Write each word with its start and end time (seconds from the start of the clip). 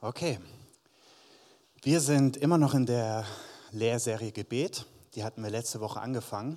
Okay. 0.00 0.38
Wir 1.82 2.00
sind 2.00 2.36
immer 2.36 2.56
noch 2.56 2.72
in 2.72 2.86
der 2.86 3.24
Lehrserie 3.72 4.30
Gebet. 4.30 4.86
Die 5.16 5.24
hatten 5.24 5.42
wir 5.42 5.50
letzte 5.50 5.80
Woche 5.80 6.00
angefangen. 6.00 6.56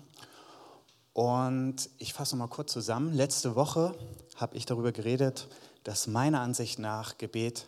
Und 1.14 1.90
ich 1.98 2.14
fasse 2.14 2.36
mal 2.36 2.50
kurz 2.50 2.72
zusammen. 2.72 3.12
Letzte 3.14 3.56
Woche 3.56 3.96
habe 4.36 4.56
ich 4.56 4.68
darüber 4.68 4.92
geredet, 4.92 5.48
dass 5.84 6.06
meiner 6.06 6.42
Ansicht 6.42 6.78
nach 6.78 7.18
Gebet 7.18 7.66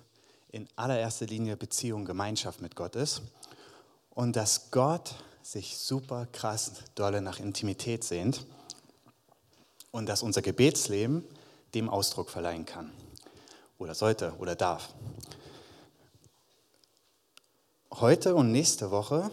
in 0.49 0.67
allererster 0.75 1.25
Linie 1.25 1.57
Beziehung, 1.57 2.05
Gemeinschaft 2.05 2.61
mit 2.61 2.75
Gott 2.75 2.95
ist. 2.95 3.23
Und 4.11 4.35
dass 4.35 4.69
Gott 4.69 5.15
sich 5.41 5.79
super 5.79 6.27
krass 6.27 6.83
dolle 6.93 7.19
nach 7.19 7.39
Intimität 7.39 8.03
sehnt. 8.03 8.45
Und 9.89 10.05
dass 10.05 10.21
unser 10.21 10.43
Gebetsleben 10.43 11.25
dem 11.73 11.89
Ausdruck 11.89 12.29
verleihen 12.29 12.67
kann. 12.67 12.91
Oder 13.79 13.95
sollte 13.95 14.35
oder 14.37 14.55
darf. 14.55 14.93
Heute 18.03 18.35
und 18.35 18.51
nächste 18.51 18.91
Woche 18.91 19.31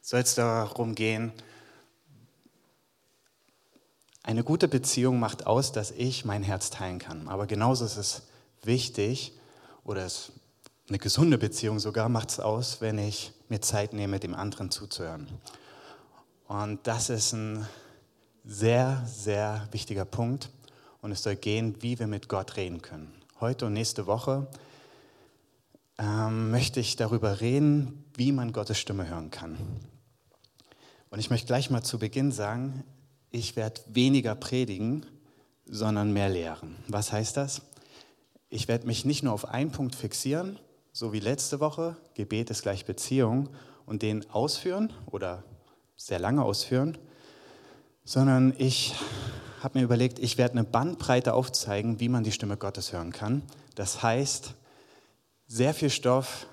soll 0.00 0.20
es 0.20 0.36
darum 0.36 0.94
gehen, 0.94 1.32
eine 4.22 4.44
gute 4.44 4.68
Beziehung 4.68 5.18
macht 5.18 5.48
aus, 5.48 5.72
dass 5.72 5.90
ich 5.90 6.24
mein 6.24 6.44
Herz 6.44 6.70
teilen 6.70 7.00
kann. 7.00 7.26
Aber 7.26 7.48
genauso 7.48 7.86
ist 7.86 7.96
es 7.96 8.22
wichtig, 8.62 9.32
oder 9.82 10.06
es, 10.06 10.30
eine 10.88 11.00
gesunde 11.00 11.38
Beziehung 11.38 11.80
sogar 11.80 12.08
macht 12.08 12.30
es 12.30 12.38
aus, 12.38 12.80
wenn 12.80 12.98
ich 12.98 13.32
mir 13.48 13.60
Zeit 13.60 13.92
nehme, 13.92 14.20
dem 14.20 14.36
anderen 14.36 14.70
zuzuhören. 14.70 15.26
Und 16.46 16.86
das 16.86 17.10
ist 17.10 17.32
ein 17.32 17.66
sehr, 18.44 19.04
sehr 19.08 19.66
wichtiger 19.72 20.04
Punkt. 20.04 20.50
Und 21.02 21.10
es 21.10 21.24
soll 21.24 21.34
gehen, 21.34 21.82
wie 21.82 21.98
wir 21.98 22.06
mit 22.06 22.28
Gott 22.28 22.54
reden 22.54 22.80
können. 22.80 23.12
Heute 23.40 23.66
und 23.66 23.72
nächste 23.72 24.06
Woche 24.06 24.46
ähm, 25.98 26.50
möchte 26.50 26.80
ich 26.80 26.96
darüber 26.96 27.40
reden, 27.40 28.04
wie 28.16 28.32
man 28.32 28.52
Gottes 28.52 28.78
Stimme 28.78 29.08
hören 29.08 29.30
kann. 29.30 29.58
Und 31.10 31.18
ich 31.18 31.30
möchte 31.30 31.46
gleich 31.46 31.70
mal 31.70 31.82
zu 31.82 31.98
Beginn 31.98 32.32
sagen, 32.32 32.84
ich 33.30 33.56
werde 33.56 33.80
weniger 33.86 34.34
predigen, 34.34 35.06
sondern 35.66 36.12
mehr 36.12 36.28
lehren. 36.28 36.76
Was 36.88 37.12
heißt 37.12 37.36
das? 37.36 37.62
Ich 38.48 38.68
werde 38.68 38.86
mich 38.86 39.04
nicht 39.04 39.22
nur 39.22 39.32
auf 39.32 39.46
einen 39.46 39.72
Punkt 39.72 39.94
fixieren, 39.94 40.58
so 40.92 41.12
wie 41.12 41.20
letzte 41.20 41.60
Woche, 41.60 41.96
Gebet 42.14 42.50
ist 42.50 42.62
gleich 42.62 42.86
Beziehung, 42.86 43.50
und 43.88 44.02
den 44.02 44.28
ausführen 44.30 44.92
oder 45.06 45.42
sehr 45.96 46.18
lange 46.18 46.44
ausführen, 46.44 46.98
sondern 48.04 48.54
ich 48.58 48.94
habe 49.60 49.78
mir 49.78 49.84
überlegt, 49.84 50.18
ich 50.18 50.36
werde 50.36 50.52
eine 50.52 50.64
Bandbreite 50.64 51.32
aufzeigen, 51.32 51.98
wie 51.98 52.10
man 52.10 52.22
die 52.22 52.32
Stimme 52.32 52.58
Gottes 52.58 52.92
hören 52.92 53.12
kann. 53.12 53.42
Das 53.74 54.02
heißt, 54.02 54.54
sehr 55.48 55.74
viel 55.74 55.90
Stoff 55.90 56.46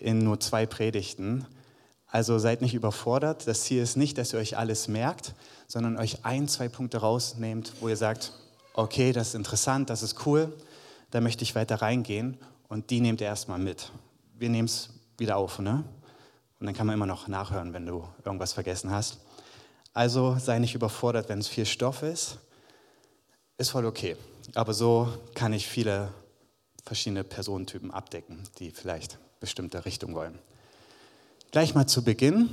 in 0.00 0.18
nur 0.18 0.40
zwei 0.40 0.66
Predigten. 0.66 1.46
Also 2.06 2.38
seid 2.38 2.62
nicht 2.62 2.74
überfordert. 2.74 3.46
Das 3.46 3.62
Ziel 3.62 3.82
ist 3.82 3.96
nicht, 3.96 4.16
dass 4.16 4.32
ihr 4.32 4.38
euch 4.38 4.56
alles 4.56 4.88
merkt, 4.88 5.34
sondern 5.66 5.98
euch 5.98 6.24
ein, 6.24 6.48
zwei 6.48 6.68
Punkte 6.68 6.98
rausnehmt, 6.98 7.74
wo 7.80 7.88
ihr 7.88 7.96
sagt, 7.96 8.32
okay, 8.72 9.12
das 9.12 9.28
ist 9.28 9.34
interessant, 9.34 9.90
das 9.90 10.02
ist 10.02 10.24
cool, 10.26 10.52
da 11.10 11.20
möchte 11.20 11.42
ich 11.42 11.54
weiter 11.54 11.82
reingehen 11.82 12.38
und 12.68 12.90
die 12.90 13.00
nehmt 13.00 13.20
ihr 13.20 13.26
erstmal 13.26 13.58
mit. 13.58 13.92
Wir 14.34 14.48
nehmen 14.48 14.66
es 14.66 14.88
wieder 15.18 15.36
auf, 15.36 15.58
ne? 15.58 15.84
Und 16.60 16.66
dann 16.66 16.74
kann 16.74 16.86
man 16.86 16.94
immer 16.94 17.06
noch 17.06 17.28
nachhören, 17.28 17.72
wenn 17.72 17.86
du 17.86 18.08
irgendwas 18.24 18.52
vergessen 18.52 18.90
hast. 18.90 19.18
Also 19.92 20.36
sei 20.38 20.58
nicht 20.58 20.74
überfordert, 20.74 21.28
wenn 21.28 21.38
es 21.38 21.48
viel 21.48 21.66
Stoff 21.66 22.02
ist. 22.02 22.38
Ist 23.58 23.70
voll 23.70 23.84
okay. 23.84 24.16
Aber 24.54 24.74
so 24.74 25.08
kann 25.34 25.52
ich 25.52 25.66
viele 25.66 26.12
verschiedene 26.88 27.22
Personentypen 27.22 27.90
abdecken, 27.90 28.42
die 28.58 28.70
vielleicht 28.70 29.18
bestimmte 29.40 29.84
Richtung 29.84 30.14
wollen. 30.14 30.38
Gleich 31.50 31.74
mal 31.74 31.86
zu 31.86 32.02
Beginn. 32.02 32.50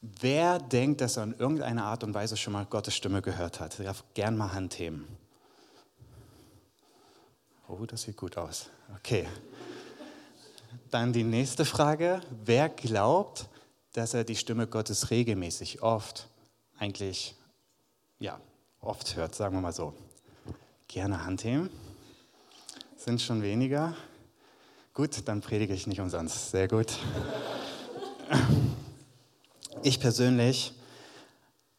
Wer 0.00 0.58
denkt, 0.58 1.00
dass 1.00 1.16
er 1.16 1.24
in 1.24 1.34
irgendeiner 1.34 1.84
Art 1.84 2.04
und 2.04 2.14
Weise 2.14 2.36
schon 2.36 2.52
mal 2.52 2.66
Gottes 2.66 2.94
Stimme 2.94 3.22
gehört 3.22 3.58
hat? 3.58 3.78
Der 3.78 3.86
darf 3.86 4.04
gern 4.14 4.36
mal 4.36 4.52
Hand 4.52 4.78
heben. 4.78 5.08
Oh, 7.68 7.86
das 7.86 8.02
sieht 8.02 8.16
gut 8.16 8.36
aus. 8.36 8.68
Okay. 8.96 9.26
Dann 10.90 11.12
die 11.12 11.24
nächste 11.24 11.64
Frage. 11.64 12.20
Wer 12.44 12.68
glaubt, 12.68 13.48
dass 13.92 14.12
er 14.12 14.24
die 14.24 14.36
Stimme 14.36 14.66
Gottes 14.66 15.10
regelmäßig, 15.10 15.82
oft, 15.82 16.28
eigentlich, 16.78 17.34
ja, 18.18 18.40
oft 18.80 19.16
hört, 19.16 19.34
sagen 19.34 19.56
wir 19.56 19.62
mal 19.62 19.72
so? 19.72 19.94
Gerne 20.88 21.24
Hand 21.24 21.44
heben. 21.44 21.70
Sind 23.04 23.20
schon 23.20 23.42
weniger? 23.42 23.96
Gut, 24.94 25.26
dann 25.26 25.40
predige 25.40 25.74
ich 25.74 25.88
nicht 25.88 26.00
umsonst. 26.00 26.52
Sehr 26.52 26.68
gut. 26.68 26.92
Ich 29.82 29.98
persönlich 29.98 30.74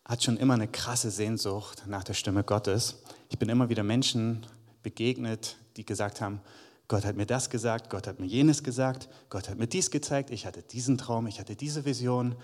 hatte 0.03 0.23
schon 0.23 0.35
immer 0.35 0.55
eine 0.55 0.67
krasse 0.67 1.09
Sehnsucht 1.09 1.83
nach 1.87 2.03
der 2.03 2.15
Stimme 2.15 2.43
Gottes. 2.43 2.97
Ich 3.29 3.39
bin 3.39 3.47
immer 3.47 3.69
wieder 3.69 3.83
Menschen 3.83 4.45
begegnet, 4.81 5.55
die 5.77 5.85
gesagt 5.85 6.19
haben, 6.19 6.41
Gott 6.89 7.05
hat 7.05 7.15
mir 7.15 7.25
das 7.25 7.49
gesagt, 7.49 7.89
Gott 7.89 8.07
hat 8.07 8.19
mir 8.19 8.25
jenes 8.25 8.61
gesagt, 8.61 9.07
Gott 9.29 9.47
hat 9.47 9.57
mir 9.57 9.67
dies 9.67 9.91
gezeigt, 9.91 10.29
ich 10.31 10.45
hatte 10.45 10.61
diesen 10.61 10.97
Traum, 10.97 11.27
ich 11.27 11.39
hatte 11.39 11.55
diese 11.55 11.85
Vision. 11.85 12.35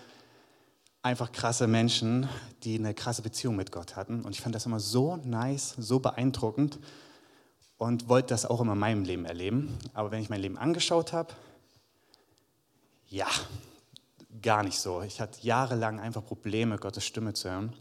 Einfach 1.01 1.33
krasse 1.33 1.67
Menschen, 1.67 2.29
die 2.63 2.79
eine 2.79 2.93
krasse 2.93 3.23
Beziehung 3.23 3.57
mit 3.57 3.73
Gott 3.73 3.97
hatten. 3.97 4.23
Und 4.23 4.31
ich 4.31 4.39
fand 4.39 4.55
das 4.55 4.65
immer 4.65 4.79
so 4.79 5.17
nice, 5.17 5.75
so 5.77 5.99
beeindruckend 5.99 6.79
und 7.79 8.09
wollte 8.09 8.27
das 8.27 8.45
auch 8.45 8.59
immer 8.59 8.73
in 8.73 8.79
meinem 8.79 9.03
Leben 9.03 9.25
erleben. 9.25 9.79
Aber 9.93 10.11
wenn 10.11 10.21
ich 10.21 10.29
mein 10.29 10.41
Leben 10.41 10.57
angeschaut 10.57 11.13
habe, 11.13 11.33
ja, 13.07 13.27
gar 14.41 14.63
nicht 14.63 14.79
so. 14.79 15.01
Ich 15.01 15.19
hatte 15.19 15.39
jahrelang 15.41 15.99
einfach 15.99 16.23
Probleme, 16.23 16.77
Gottes 16.77 17.05
Stimme 17.05 17.33
zu 17.33 17.49
hören. 17.49 17.73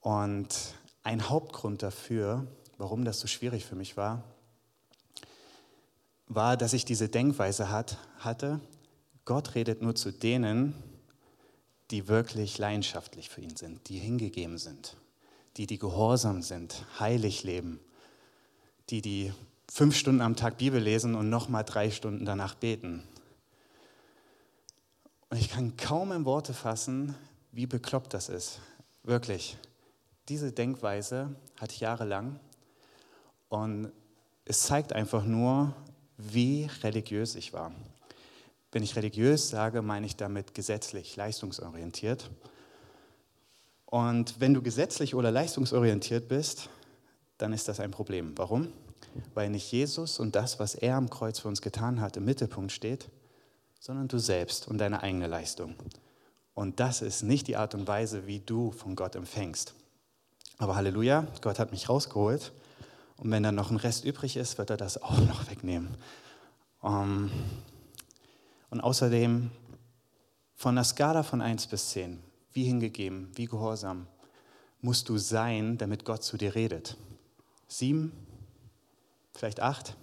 Und 0.00 0.74
ein 1.02 1.30
Hauptgrund 1.30 1.82
dafür, 1.82 2.46
warum 2.76 3.06
das 3.06 3.20
so 3.20 3.26
schwierig 3.26 3.64
für 3.64 3.74
mich 3.74 3.96
war, 3.96 4.22
war, 6.28 6.58
dass 6.58 6.74
ich 6.74 6.84
diese 6.84 7.08
Denkweise 7.08 7.70
hat, 7.70 7.96
hatte, 8.18 8.60
Gott 9.24 9.54
redet 9.54 9.80
nur 9.80 9.94
zu 9.94 10.12
denen, 10.12 10.74
die 11.90 12.06
wirklich 12.08 12.58
leidenschaftlich 12.58 13.30
für 13.30 13.40
ihn 13.40 13.56
sind, 13.56 13.88
die 13.88 13.98
hingegeben 13.98 14.58
sind, 14.58 14.96
die, 15.56 15.66
die 15.66 15.78
gehorsam 15.78 16.42
sind, 16.42 16.84
heilig 17.00 17.44
leben 17.44 17.80
die, 18.90 19.02
die 19.02 19.32
fünf 19.70 19.96
Stunden 19.96 20.20
am 20.20 20.36
Tag 20.36 20.58
Bibel 20.58 20.80
lesen 20.80 21.14
und 21.14 21.30
nochmal 21.30 21.64
drei 21.64 21.90
Stunden 21.90 22.24
danach 22.24 22.54
beten. 22.54 23.02
Und 25.30 25.38
ich 25.38 25.50
kann 25.50 25.76
kaum 25.76 26.12
in 26.12 26.24
Worte 26.24 26.54
fassen, 26.54 27.14
wie 27.50 27.66
bekloppt 27.66 28.14
das 28.14 28.28
ist. 28.28 28.60
Wirklich. 29.02 29.56
Diese 30.28 30.52
Denkweise 30.52 31.34
hatte 31.58 31.74
ich 31.74 31.80
jahrelang 31.80 32.38
und 33.48 33.92
es 34.44 34.62
zeigt 34.62 34.92
einfach 34.92 35.24
nur, 35.24 35.74
wie 36.16 36.68
religiös 36.82 37.34
ich 37.34 37.52
war. 37.52 37.72
Wenn 38.72 38.82
ich 38.82 38.96
religiös 38.96 39.50
sage, 39.50 39.82
meine 39.82 40.06
ich 40.06 40.16
damit 40.16 40.54
gesetzlich, 40.54 41.16
leistungsorientiert. 41.16 42.30
Und 43.86 44.40
wenn 44.40 44.54
du 44.54 44.62
gesetzlich 44.62 45.14
oder 45.14 45.30
leistungsorientiert 45.30 46.28
bist, 46.28 46.68
dann 47.38 47.52
ist 47.52 47.68
das 47.68 47.80
ein 47.80 47.90
Problem. 47.90 48.32
Warum? 48.36 48.68
Weil 49.34 49.50
nicht 49.50 49.70
Jesus 49.70 50.18
und 50.18 50.34
das, 50.34 50.58
was 50.58 50.74
er 50.74 50.96
am 50.96 51.10
Kreuz 51.10 51.38
für 51.38 51.48
uns 51.48 51.62
getan 51.62 52.00
hat, 52.00 52.16
im 52.16 52.24
Mittelpunkt 52.24 52.72
steht, 52.72 53.08
sondern 53.80 54.08
du 54.08 54.18
selbst 54.18 54.66
und 54.68 54.78
deine 54.78 55.02
eigene 55.02 55.26
Leistung. 55.26 55.74
Und 56.54 56.80
das 56.80 57.02
ist 57.02 57.22
nicht 57.22 57.48
die 57.48 57.56
Art 57.56 57.74
und 57.74 57.86
Weise, 57.86 58.26
wie 58.26 58.40
du 58.40 58.70
von 58.70 58.96
Gott 58.96 59.16
empfängst. 59.16 59.74
Aber 60.58 60.76
Halleluja, 60.76 61.26
Gott 61.40 61.58
hat 61.58 61.72
mich 61.72 61.88
rausgeholt. 61.88 62.52
Und 63.16 63.30
wenn 63.30 63.42
dann 63.42 63.54
noch 63.54 63.70
ein 63.70 63.76
Rest 63.76 64.04
übrig 64.04 64.36
ist, 64.36 64.58
wird 64.58 64.70
er 64.70 64.76
das 64.76 65.02
auch 65.02 65.18
noch 65.18 65.50
wegnehmen. 65.50 65.96
Um, 66.80 67.30
und 68.70 68.80
außerdem 68.80 69.50
von 70.54 70.74
der 70.74 70.84
Skala 70.84 71.22
von 71.22 71.40
1 71.40 71.66
bis 71.68 71.90
10, 71.90 72.20
wie 72.52 72.64
hingegeben, 72.64 73.30
wie 73.34 73.46
gehorsam 73.46 74.06
musst 74.80 75.08
du 75.08 75.18
sein, 75.18 75.78
damit 75.78 76.04
Gott 76.04 76.22
zu 76.22 76.36
dir 76.36 76.54
redet 76.54 76.96
sieben, 77.68 78.12
vielleicht 79.34 79.60
acht. 79.60 79.96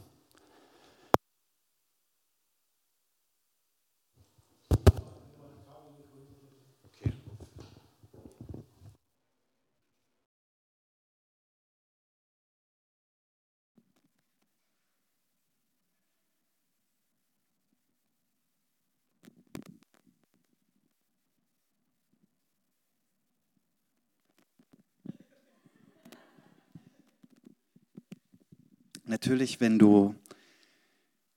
Natürlich, 29.24 29.62
wenn 29.62 29.78
du, 29.78 30.16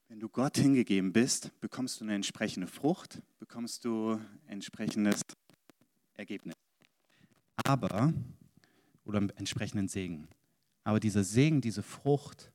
wenn 0.08 0.18
du 0.18 0.30
Gott 0.30 0.56
hingegeben 0.56 1.12
bist, 1.12 1.50
bekommst 1.60 2.00
du 2.00 2.04
eine 2.04 2.14
entsprechende 2.14 2.66
Frucht, 2.66 3.20
bekommst 3.38 3.84
du 3.84 4.18
entsprechendes 4.46 5.20
Ergebnis. 6.14 6.54
Aber, 7.62 8.14
oder 9.04 9.18
entsprechenden 9.36 9.88
Segen. 9.88 10.28
Aber 10.82 10.98
dieser 10.98 11.24
Segen, 11.24 11.60
diese 11.60 11.82
Frucht, 11.82 12.50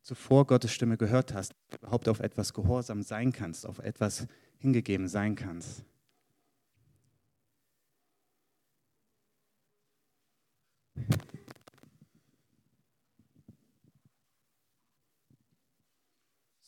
zuvor 0.00 0.46
Gottes 0.46 0.72
Stimme 0.72 0.96
gehört 0.96 1.34
hast, 1.34 1.52
überhaupt 1.74 2.08
auf 2.08 2.20
etwas 2.20 2.54
gehorsam 2.54 3.02
sein 3.02 3.32
kannst, 3.32 3.66
auf 3.66 3.80
etwas 3.80 4.26
hingegeben 4.56 5.08
sein 5.08 5.34
kannst. 5.34 5.84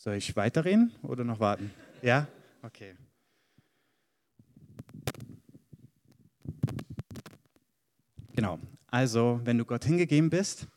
Soll 0.02 0.14
ich 0.14 0.34
weiterreden 0.34 0.94
oder 1.02 1.24
noch 1.24 1.40
warten? 1.40 1.70
Ja? 2.00 2.26
Okay. 2.62 2.96
Genau. 8.32 8.58
Also, 8.86 9.42
wenn 9.44 9.58
du 9.58 9.66
Gott 9.66 9.84
hingegeben 9.84 10.30
bist, 10.30 10.68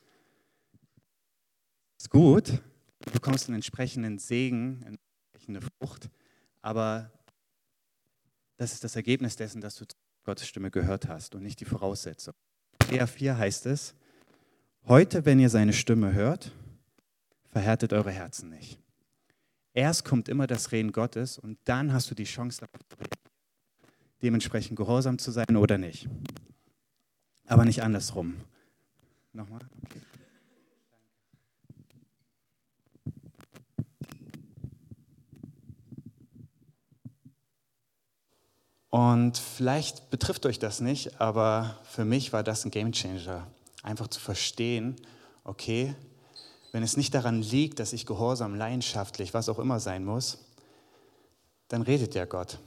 ist 1.97 2.09
gut, 2.09 2.61
du 2.99 3.11
bekommst 3.13 3.47
einen 3.47 3.55
entsprechenden 3.55 4.19
Segen, 4.19 4.83
eine 4.85 4.97
entsprechende 5.31 5.61
Frucht, 5.61 6.09
aber 6.61 7.09
das 8.57 8.73
ist 8.73 8.83
das 8.83 8.97
Ergebnis 8.97 9.37
dessen, 9.37 9.61
dass 9.61 9.77
du 9.77 9.85
Gottes 10.25 10.49
Stimme 10.49 10.69
gehört 10.69 11.07
hast 11.07 11.33
und 11.33 11.43
nicht 11.43 11.61
die 11.61 11.65
Voraussetzung. 11.65 12.33
Hebräer 12.81 13.07
4 13.07 13.37
heißt 13.37 13.67
es, 13.67 13.95
heute, 14.85 15.23
wenn 15.23 15.39
ihr 15.39 15.49
seine 15.49 15.71
Stimme 15.71 16.11
hört, 16.11 16.51
verhärtet 17.53 17.93
eure 17.93 18.11
Herzen 18.11 18.49
nicht. 18.49 18.83
Erst 19.73 20.05
kommt 20.05 20.29
immer 20.29 20.45
das 20.45 20.71
Reden 20.71 20.91
Gottes 20.91 21.39
und 21.39 21.57
dann 21.65 21.93
hast 21.93 22.09
du 22.11 22.15
die 22.15 22.25
Chance, 22.25 22.65
dementsprechend 24.21 24.77
gehorsam 24.77 25.17
zu 25.17 25.31
sein 25.31 25.55
oder 25.55 25.77
nicht. 25.77 26.07
Aber 27.47 27.65
nicht 27.65 27.81
andersrum. 27.81 28.35
Nochmal? 29.33 29.61
Und 38.91 39.39
vielleicht 39.39 40.11
betrifft 40.11 40.45
euch 40.45 40.59
das 40.59 40.79
nicht, 40.79 41.19
aber 41.19 41.79
für 41.83 42.05
mich 42.05 42.31
war 42.31 42.43
das 42.43 42.63
ein 42.63 42.69
Gamechanger. 42.69 43.47
Einfach 43.81 44.07
zu 44.07 44.19
verstehen, 44.19 44.95
okay, 45.43 45.95
wenn 46.73 46.83
es 46.83 46.97
nicht 46.97 47.13
daran 47.13 47.41
liegt, 47.41 47.79
dass 47.79 47.93
ich 47.93 48.05
gehorsam, 48.05 48.55
leidenschaftlich, 48.55 49.33
was 49.33 49.47
auch 49.47 49.59
immer 49.59 49.79
sein 49.79 50.03
muss, 50.03 50.39
dann 51.69 51.83
redet 51.83 52.15
ja 52.15 52.25
Gott. 52.25 52.57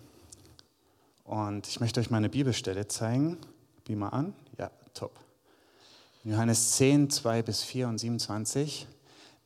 Und 1.24 1.66
ich 1.66 1.80
möchte 1.80 2.00
euch 2.00 2.08
mal 2.08 2.18
eine 2.18 2.28
Bibelstelle 2.28 2.86
zeigen. 2.86 3.36
Wie 3.84 3.96
mal 3.96 4.10
an. 4.10 4.32
Ja, 4.58 4.70
top. 4.94 5.12
Johannes 6.22 6.72
10, 6.72 7.10
2 7.10 7.42
bis 7.42 7.62
4 7.62 7.88
und 7.88 7.98
27. 7.98 8.86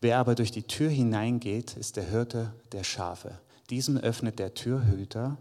Wer 0.02 0.18
aber 0.18 0.34
durch 0.34 0.50
die 0.50 0.62
Tür 0.62 0.90
hineingeht, 0.90 1.76
ist 1.76 1.96
der 1.96 2.04
Hirte 2.04 2.52
der 2.72 2.84
Schafe. 2.84 3.38
Diesem 3.70 3.96
öffnet 3.96 4.38
der 4.38 4.52
Türhüter 4.52 5.38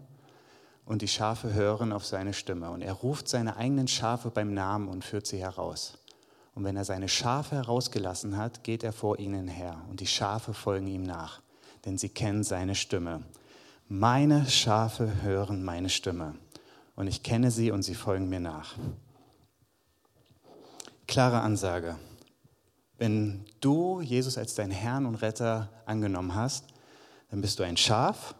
und 0.86 1.02
die 1.02 1.08
Schafe 1.08 1.52
hören 1.52 1.92
auf 1.92 2.06
seine 2.06 2.32
Stimme. 2.32 2.70
Und 2.70 2.80
er 2.80 2.94
ruft 2.94 3.28
seine 3.28 3.56
eigenen 3.56 3.86
Schafe 3.86 4.30
beim 4.30 4.54
Namen 4.54 4.88
und 4.88 5.04
führt 5.04 5.26
sie 5.26 5.38
heraus. 5.38 5.98
Und 6.54 6.64
wenn 6.64 6.76
er 6.76 6.84
seine 6.84 7.08
Schafe 7.08 7.56
herausgelassen 7.56 8.36
hat, 8.36 8.64
geht 8.64 8.82
er 8.82 8.92
vor 8.92 9.18
ihnen 9.18 9.48
her. 9.48 9.80
Und 9.88 10.00
die 10.00 10.06
Schafe 10.06 10.52
folgen 10.52 10.86
ihm 10.88 11.02
nach, 11.02 11.40
denn 11.84 11.96
sie 11.96 12.08
kennen 12.08 12.42
seine 12.42 12.74
Stimme. 12.74 13.22
Meine 13.88 14.48
Schafe 14.48 15.22
hören 15.22 15.62
meine 15.64 15.88
Stimme. 15.88 16.34
Und 16.96 17.06
ich 17.06 17.22
kenne 17.22 17.50
sie 17.50 17.70
und 17.70 17.82
sie 17.82 17.94
folgen 17.94 18.28
mir 18.28 18.40
nach. 18.40 18.74
Klare 21.06 21.40
Ansage. 21.40 21.96
Wenn 22.98 23.44
du 23.60 24.00
Jesus 24.00 24.36
als 24.36 24.54
deinen 24.54 24.72
Herrn 24.72 25.06
und 25.06 25.16
Retter 25.16 25.70
angenommen 25.86 26.34
hast, 26.34 26.66
dann 27.30 27.40
bist 27.40 27.58
du 27.58 27.62
ein 27.62 27.76
Schaf 27.76 28.34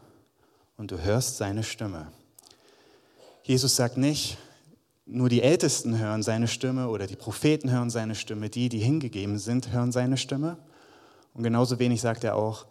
und 0.76 0.90
du 0.90 1.00
hörst 1.00 1.38
seine 1.38 1.62
Stimme. 1.62 2.12
Jesus 3.42 3.74
sagt 3.74 3.96
nicht, 3.96 4.36
nur 5.12 5.28
die 5.28 5.42
Ältesten 5.42 5.98
hören 5.98 6.22
seine 6.22 6.48
Stimme 6.48 6.88
oder 6.88 7.06
die 7.06 7.16
Propheten 7.16 7.70
hören 7.70 7.90
seine 7.90 8.14
Stimme, 8.14 8.48
die, 8.48 8.68
die 8.68 8.78
hingegeben 8.78 9.38
sind, 9.38 9.72
hören 9.72 9.92
seine 9.92 10.16
Stimme. 10.16 10.58
Und 11.34 11.42
genauso 11.42 11.78
wenig 11.78 12.00
sagt 12.00 12.24
er 12.24 12.36
auch 12.36 12.66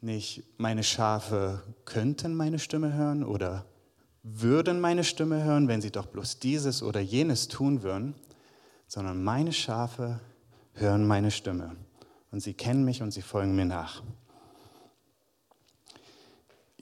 nicht, 0.00 0.44
meine 0.58 0.82
Schafe 0.82 1.62
könnten 1.84 2.34
meine 2.34 2.58
Stimme 2.58 2.92
hören 2.92 3.24
oder 3.24 3.64
würden 4.22 4.80
meine 4.80 5.04
Stimme 5.04 5.44
hören, 5.44 5.68
wenn 5.68 5.80
sie 5.80 5.90
doch 5.90 6.06
bloß 6.06 6.38
dieses 6.40 6.82
oder 6.82 7.00
jenes 7.00 7.48
tun 7.48 7.82
würden, 7.82 8.14
sondern 8.86 9.22
meine 9.22 9.52
Schafe 9.52 10.20
hören 10.74 11.06
meine 11.06 11.30
Stimme 11.30 11.76
und 12.30 12.40
sie 12.40 12.54
kennen 12.54 12.84
mich 12.84 13.02
und 13.02 13.12
sie 13.12 13.22
folgen 13.22 13.54
mir 13.54 13.64
nach. 13.64 14.02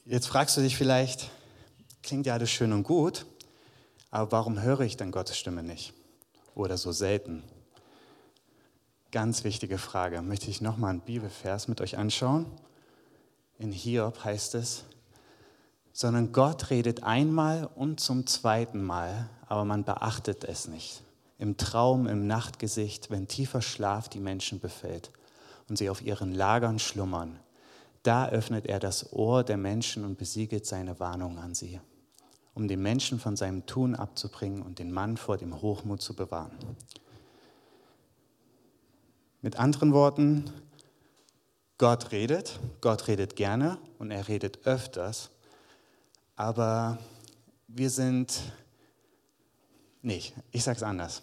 Jetzt 0.05 0.27
fragst 0.27 0.57
du 0.57 0.61
dich 0.61 0.77
vielleicht, 0.77 1.31
klingt 2.03 2.27
ja 2.27 2.35
alles 2.35 2.51
schön 2.51 2.73
und 2.73 2.83
gut, 2.83 3.27
aber 4.13 4.31
warum 4.31 4.61
höre 4.61 4.81
ich 4.81 4.97
dann 4.97 5.11
Gottes 5.11 5.39
Stimme 5.39 5.65
nicht? 5.65 5.95
Oder 6.55 6.77
so 6.77 6.93
selten? 6.93 7.43
Ganz 9.11 9.43
wichtige 9.43 9.79
Frage. 9.79 10.21
Möchte 10.21 10.51
ich 10.51 10.61
nochmal 10.61 10.91
einen 10.91 11.01
Bibelvers 11.01 11.67
mit 11.67 11.81
euch 11.81 11.97
anschauen? 11.97 12.47
In 13.59 13.73
Hiob 13.73 14.23
heißt 14.23 14.55
es, 14.55 14.85
sondern 15.95 16.33
Gott 16.33 16.71
redet 16.71 17.03
einmal 17.03 17.69
und 17.75 18.01
zum 18.01 18.27
zweiten 18.27 18.83
Mal, 18.83 19.31
aber 19.49 19.65
man 19.65 19.85
beachtet 19.85 20.45
es 20.45 20.69
nicht. 20.69 21.03
Im 21.39 21.57
Traum, 21.57 22.07
im 22.07 22.27
Nachtgesicht, 22.27 23.11
wenn 23.11 23.29
tiefer 23.29 23.63
Schlaf 23.63 24.11
die 24.11 24.21
Menschen 24.21 24.61
befällt 24.61 25.11
und 25.71 25.79
sie 25.79 25.89
auf 25.89 26.03
ihren 26.03 26.35
Lagern 26.35 26.79
schlummern, 26.79 27.39
da 28.03 28.29
öffnet 28.29 28.67
er 28.67 28.79
das 28.79 29.13
Ohr 29.15 29.43
der 29.43 29.57
Menschen 29.57 30.05
und 30.05 30.19
besiegelt 30.19 30.67
seine 30.67 31.01
Warnung 31.01 31.39
an 31.39 31.55
sie 31.55 31.81
um 32.55 32.69
den 32.69 32.83
Menschen 32.83 33.19
von 33.19 33.37
seinem 33.37 33.67
Tun 33.67 33.95
abzubringen 33.95 34.63
und 34.63 34.79
den 34.79 34.93
Mann 34.93 35.17
vor 35.17 35.39
dem 35.39 35.63
Hochmut 35.63 36.03
zu 36.03 36.15
bewahren. 36.15 36.59
Mit 39.41 39.57
anderen 39.59 39.93
Worten, 39.93 40.51
Gott 41.79 42.13
redet, 42.13 42.61
Gott 42.81 43.09
redet 43.09 43.35
gerne 43.35 43.79
und 43.99 44.11
er 44.11 44.29
redet 44.29 44.67
öfters, 44.67 45.31
aber 46.37 46.99
wir 47.67 47.91
sind 47.91 48.41
nicht, 50.03 50.35
ich 50.51 50.63
sage 50.63 50.77
es 50.77 50.83
anders. 50.83 51.23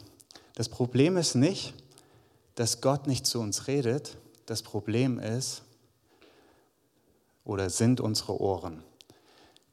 Das 0.56 0.68
Problem 0.68 1.16
ist 1.16 1.36
nicht, 1.36 1.74
dass 2.56 2.82
Gott 2.82 3.08
nicht 3.08 3.26
zu 3.26 3.40
uns 3.40 3.68
redet, 3.68 4.18
das 4.46 4.64
Problem 4.64 5.20
ist 5.20 5.64
oder 7.46 7.70
sind 7.70 8.02
unsere 8.02 8.42
Ohren. 8.42 8.84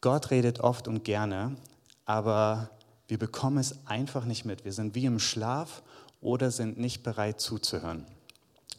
Gott 0.00 0.30
redet 0.30 0.60
oft 0.60 0.88
und 0.88 1.04
gerne, 1.04 1.56
aber 2.04 2.70
wir 3.08 3.18
bekommen 3.18 3.58
es 3.58 3.86
einfach 3.86 4.24
nicht 4.24 4.44
mit. 4.44 4.64
Wir 4.64 4.72
sind 4.72 4.94
wie 4.94 5.06
im 5.06 5.18
Schlaf 5.18 5.82
oder 6.20 6.50
sind 6.50 6.78
nicht 6.78 7.02
bereit 7.02 7.40
zuzuhören. 7.40 8.06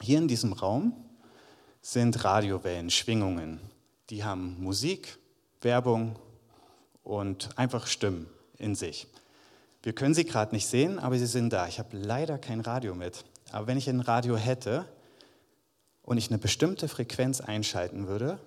Hier 0.02 0.18
in 0.18 0.28
diesem 0.28 0.54
Raum 0.54 0.94
sind 1.82 2.24
Radiowellen, 2.24 2.90
Schwingungen. 2.90 3.60
Die 4.10 4.24
haben 4.24 4.62
Musik, 4.62 5.18
Werbung 5.62 6.18
und 7.04 7.58
einfach 7.58 7.88
Stimmen 7.88 8.28
in 8.58 8.76
sich. 8.76 9.08
Wir 9.84 9.94
können 9.94 10.14
sie 10.14 10.26
gerade 10.26 10.54
nicht 10.54 10.68
sehen, 10.68 11.00
aber 11.00 11.18
sie 11.18 11.26
sind 11.26 11.54
da. 11.54 11.68
Ich 11.68 11.80
habe 11.80 11.96
leider 11.96 12.38
kein 12.38 12.60
Radio 12.60 12.94
mit. 12.94 13.24
Aber 13.52 13.68
wenn 13.68 13.78
ich 13.78 13.90
ein 13.90 14.02
Radio 14.02 14.36
hätte 14.36 14.86
und 16.02 16.18
ich 16.18 16.30
eine 16.30 16.38
bestimmte 16.38 16.88
Frequenz 16.88 17.40
einschalten 17.40 18.08
würde, 18.08 18.40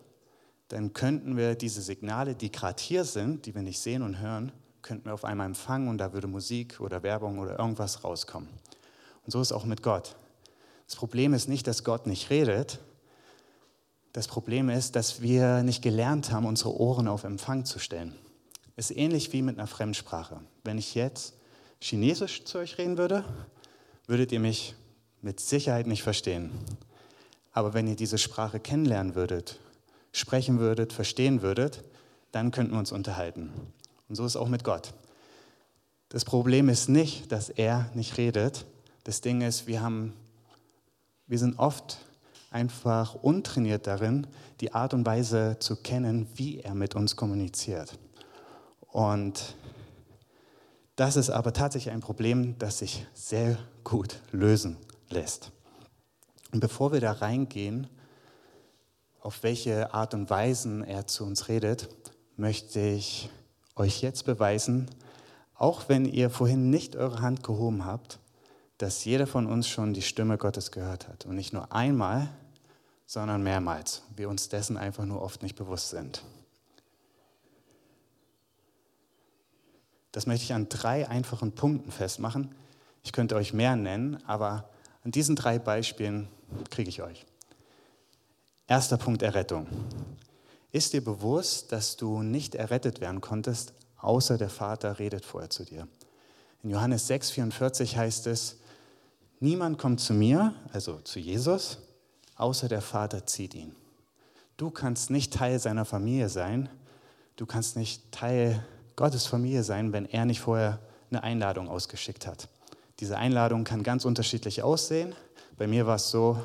dann 0.71 0.93
könnten 0.93 1.37
wir 1.37 1.57
diese 1.57 1.83
Signale, 1.83 2.37
die 2.37 2.51
gerade 2.51 2.81
hier 2.81 3.05
sind, 3.05 3.47
die 3.47 3.55
wir 3.55 3.63
nicht 3.63 3.81
sehen 3.81 4.03
und 4.03 4.21
hören, 4.21 4.53
könnten 4.83 5.07
wir 5.07 5.15
auf 5.15 5.25
einmal 5.25 5.47
empfangen 5.47 5.89
und 5.89 5.99
da 5.99 6.13
würde 6.13 6.29
Musik 6.29 6.81
oder 6.81 7.03
Werbung 7.03 7.41
oder 7.41 7.59
irgendwas 7.59 8.05
rauskommen. 8.05 8.49
Und 9.25 9.33
so 9.33 9.41
ist 9.41 9.51
auch 9.51 9.65
mit 9.65 9.83
Gott. 9.83 10.15
Das 10.87 10.95
Problem 10.95 11.35
ist 11.35 11.49
nicht, 11.49 11.67
dass 11.67 11.83
Gott 11.83 12.07
nicht 12.07 12.31
redet. 12.31 12.79
Das 14.13 14.29
Problem 14.29 14.71
ist, 14.71 14.95
dass 14.95 15.21
wir 15.21 15.65
nicht 15.65 15.83
gelernt 15.83 16.31
haben, 16.31 16.47
unsere 16.47 16.81
Ohren 16.81 17.09
auf 17.09 17.25
Empfang 17.25 17.65
zu 17.65 17.81
stellen. 17.81 18.15
Ist 18.77 18.97
ähnlich 18.97 19.33
wie 19.33 19.43
mit 19.43 19.59
einer 19.59 19.67
Fremdsprache. 19.67 20.41
Wenn 20.63 20.79
ich 20.79 20.95
jetzt 20.95 21.35
Chinesisch 21.81 22.45
zu 22.45 22.59
euch 22.59 22.79
reden 22.79 22.97
würde, 22.97 23.25
würdet 24.07 24.31
ihr 24.31 24.41
mich 24.41 24.77
mit 25.21 25.41
Sicherheit 25.41 25.89
nicht 25.89 26.05
verstehen. 26.05 26.53
Aber 27.53 27.75
wenn 27.75 27.89
ihr 27.89 27.97
diese 27.97 28.19
Sprache 28.19 28.61
kennenlernen 28.61 29.17
würdet 29.17 29.59
sprechen 30.13 30.59
würdet, 30.59 30.93
verstehen 30.93 31.43
würdet, 31.43 31.85
dann 32.33 32.51
könnten 32.51 32.73
wir 32.73 32.79
uns 32.79 32.93
unterhalten. 32.93 33.51
Und 34.09 34.15
so 34.17 34.25
ist 34.25 34.37
auch 34.37 34.49
mit 34.49 34.65
Gott. 34.65 34.93
Das 36.09 36.25
Problem 36.25 36.69
ist 36.69 36.89
nicht, 36.89 37.31
dass 37.31 37.49
er 37.49 37.91
nicht 37.95 38.19
redet. 38.19 38.67
Das 39.05 39.21
Ding 39.21 39.43
ist, 39.43 39.67
wir, 39.67 39.81
haben, 39.81 40.13
wir 41.27 41.39
sind 41.39 41.59
oft 41.59 41.99
einfach 42.51 43.15
untrainiert 43.15 43.87
darin, 43.87 44.27
die 44.61 44.75
Art 44.75 44.93
und 44.93 45.07
Weise 45.07 45.57
zu 45.61 45.77
kennen, 45.77 46.27
wie 46.35 46.61
er 46.61 46.75
mit 46.75 46.97
uns 46.97 47.15
kommuniziert. 47.15 47.97
Und 48.89 49.55
das 50.97 51.17
ist 51.17 51.31
aber 51.31 51.53
tatsächlich 51.53 51.95
ein 51.95 52.01
Problem, 52.01 52.59
das 52.59 52.79
sich 52.79 53.07
sehr 53.15 53.57
gut 53.85 54.21
lösen 54.33 54.77
lässt. 55.09 55.53
Und 56.53 56.61
bevor 56.61 56.93
wir 56.93 57.01
da 57.01 57.13
reingehen, 57.13 57.87
auf 59.21 59.43
welche 59.43 59.93
Art 59.93 60.15
und 60.15 60.31
Weisen 60.31 60.83
er 60.83 61.07
zu 61.07 61.25
uns 61.25 61.49
redet, 61.49 61.89
möchte 62.37 62.81
ich 62.81 63.31
euch 63.77 64.03
jetzt 64.03 64.25
beweisen, 64.25 64.89
auch 65.55 65.89
wenn 65.89 66.07
ihr 66.07 66.31
vorhin 66.31 66.71
nicht 66.71 66.97
eure 66.97 67.21
Hand 67.21 67.43
gehoben 67.43 67.85
habt, 67.85 68.19
dass 68.79 69.05
jeder 69.05 69.27
von 69.27 69.47
uns 69.47 69.69
schon 69.69 69.93
die 69.93 70.03
Stimme 70.03 70.39
Gottes 70.39 70.71
gehört 70.71 71.07
hat. 71.07 71.27
Und 71.27 71.35
nicht 71.37 71.53
nur 71.53 71.71
einmal, 71.71 72.29
sondern 73.07 73.43
mehrmals. 73.43 74.03
Wir 74.17 74.31
uns 74.31 74.49
dessen 74.49 74.79
einfach 74.79 75.05
nur 75.05 75.21
oft 75.21 75.43
nicht 75.43 75.57
bewusst 75.57 75.91
sind. 75.91 76.23
Das 80.13 80.27
möchte 80.27 80.45
ich 80.45 80.55
an 80.55 80.69
drei 80.69 81.09
einfachen 81.09 81.53
Punkten 81.53 81.93
festmachen. 81.93 82.55
Ich 83.03 83.13
könnte 83.13 83.37
euch 83.37 83.53
mehr 83.53 83.77
nennen, 83.77 84.19
aber 84.27 84.71
an 85.05 85.13
diesen 85.13 85.37
drei 85.37 85.59
Beispielen 85.59 86.29
kriege 86.71 86.89
ich 86.89 87.03
euch. 87.03 87.27
Erster 88.71 88.99
Punkt 88.99 89.23
Errettung. 89.23 89.67
Ist 90.71 90.93
dir 90.93 91.03
bewusst, 91.03 91.73
dass 91.73 91.97
du 91.97 92.23
nicht 92.23 92.55
errettet 92.55 93.01
werden 93.01 93.21
konntest, 93.21 93.73
außer 93.99 94.39
der 94.39 94.49
Vater 94.49 95.01
redet 95.01 95.25
vorher 95.25 95.51
zu 95.51 95.65
dir. 95.65 95.89
In 96.63 96.71
Johannes 96.71 97.11
6,44 97.11 97.97
heißt 97.97 98.29
es, 98.29 98.59
niemand 99.41 99.77
kommt 99.77 99.99
zu 99.99 100.15
mir, 100.15 100.55
also 100.73 101.01
zu 101.01 101.19
Jesus, 101.19 101.79
außer 102.37 102.69
der 102.69 102.81
Vater 102.81 103.27
zieht 103.27 103.57
ihn. 103.57 103.75
Du 104.57 104.71
kannst 104.71 105.11
nicht 105.11 105.33
Teil 105.33 105.59
seiner 105.59 105.85
Familie 105.85 106.29
sein, 106.29 106.69
du 107.35 107.47
kannst 107.47 107.77
nicht 107.77 108.13
Teil 108.13 108.65
Gottes 108.95 109.27
Familie 109.27 109.65
sein, 109.65 109.93
wenn 109.93 110.07
er 110.07 110.27
nicht 110.27 110.43
vorher 110.43 110.79
eine 111.11 111.25
Einladung 111.25 111.69
ausgeschickt 111.69 112.25
hat. 112.25 112.49
Diese 113.01 113.19
Einladung 113.19 113.65
kann 113.65 113.83
ganz 113.83 114.05
unterschiedlich 114.05 114.63
aussehen. 114.63 115.17
Bei 115.59 115.67
mir 115.67 115.89
war 115.89 115.97
es 115.97 116.09
so, 116.09 116.39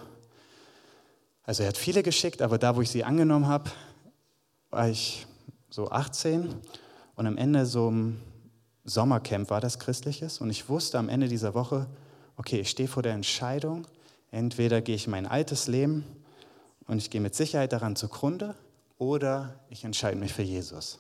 also 1.46 1.64
er 1.64 1.70
hat 1.70 1.78
viele 1.78 2.02
geschickt, 2.02 2.42
aber 2.42 2.58
da, 2.58 2.76
wo 2.76 2.82
ich 2.82 2.90
sie 2.90 3.04
angenommen 3.04 3.48
habe, 3.48 3.70
war 4.72 4.90
ich 4.90 5.28
so 5.70 5.90
18 5.90 6.54
und 7.16 7.28
am 7.28 7.38
Ende 7.38 7.66
so 7.66 7.92
ein 7.92 8.22
Sommercamp 8.84 9.50
war 9.50 9.62
das 9.62 9.80
christliches 9.80 10.40
und 10.40 10.50
ich 10.50 10.70
wusste 10.70 10.98
am 10.98 11.10
Ende 11.10 11.28
dieser 11.28 11.54
Woche, 11.54 11.88
okay, 12.38 12.60
ich 12.60 12.70
stehe 12.70 12.90
vor 12.90 13.04
der 13.04 13.14
Entscheidung, 13.14 13.88
entweder 14.32 14.82
gehe 14.82 14.96
ich 14.96 15.06
in 15.06 15.12
mein 15.12 15.26
altes 15.26 15.68
Leben 15.68 16.06
und 16.88 16.98
ich 16.98 17.10
gehe 17.10 17.22
mit 17.22 17.36
Sicherheit 17.36 17.74
daran 17.74 17.96
zugrunde 17.96 18.56
oder 18.98 19.60
ich 19.70 19.84
entscheide 19.84 20.18
mich 20.18 20.34
für 20.34 20.44
Jesus. 20.44 21.00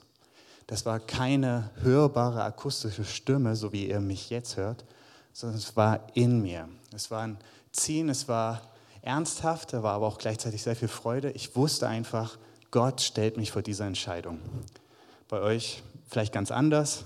Das 0.67 0.85
war 0.85 0.99
keine 0.99 1.69
hörbare 1.81 2.43
akustische 2.43 3.05
Stimme, 3.05 3.55
so 3.55 3.71
wie 3.71 3.87
ihr 3.87 3.99
mich 3.99 4.29
jetzt 4.29 4.57
hört, 4.57 4.83
sondern 5.31 5.59
es 5.59 5.75
war 5.75 6.07
in 6.15 6.41
mir. 6.41 6.67
Es 6.91 7.11
war 7.11 7.21
ein 7.21 7.37
Ziehen, 7.71 8.09
es 8.09 8.27
war 8.27 8.61
ernsthaft, 9.05 9.73
da 9.73 9.83
war 9.83 9.93
aber 9.93 10.07
auch 10.07 10.17
gleichzeitig 10.17 10.63
sehr 10.63 10.75
viel 10.75 10.87
Freude. 10.87 11.31
Ich 11.31 11.55
wusste 11.55 11.87
einfach, 11.87 12.37
Gott 12.71 13.01
stellt 13.01 13.37
mich 13.37 13.51
vor 13.51 13.61
dieser 13.61 13.85
Entscheidung. 13.85 14.39
Bei 15.27 15.39
euch 15.39 15.83
vielleicht 16.07 16.33
ganz 16.33 16.51
anders. 16.51 17.05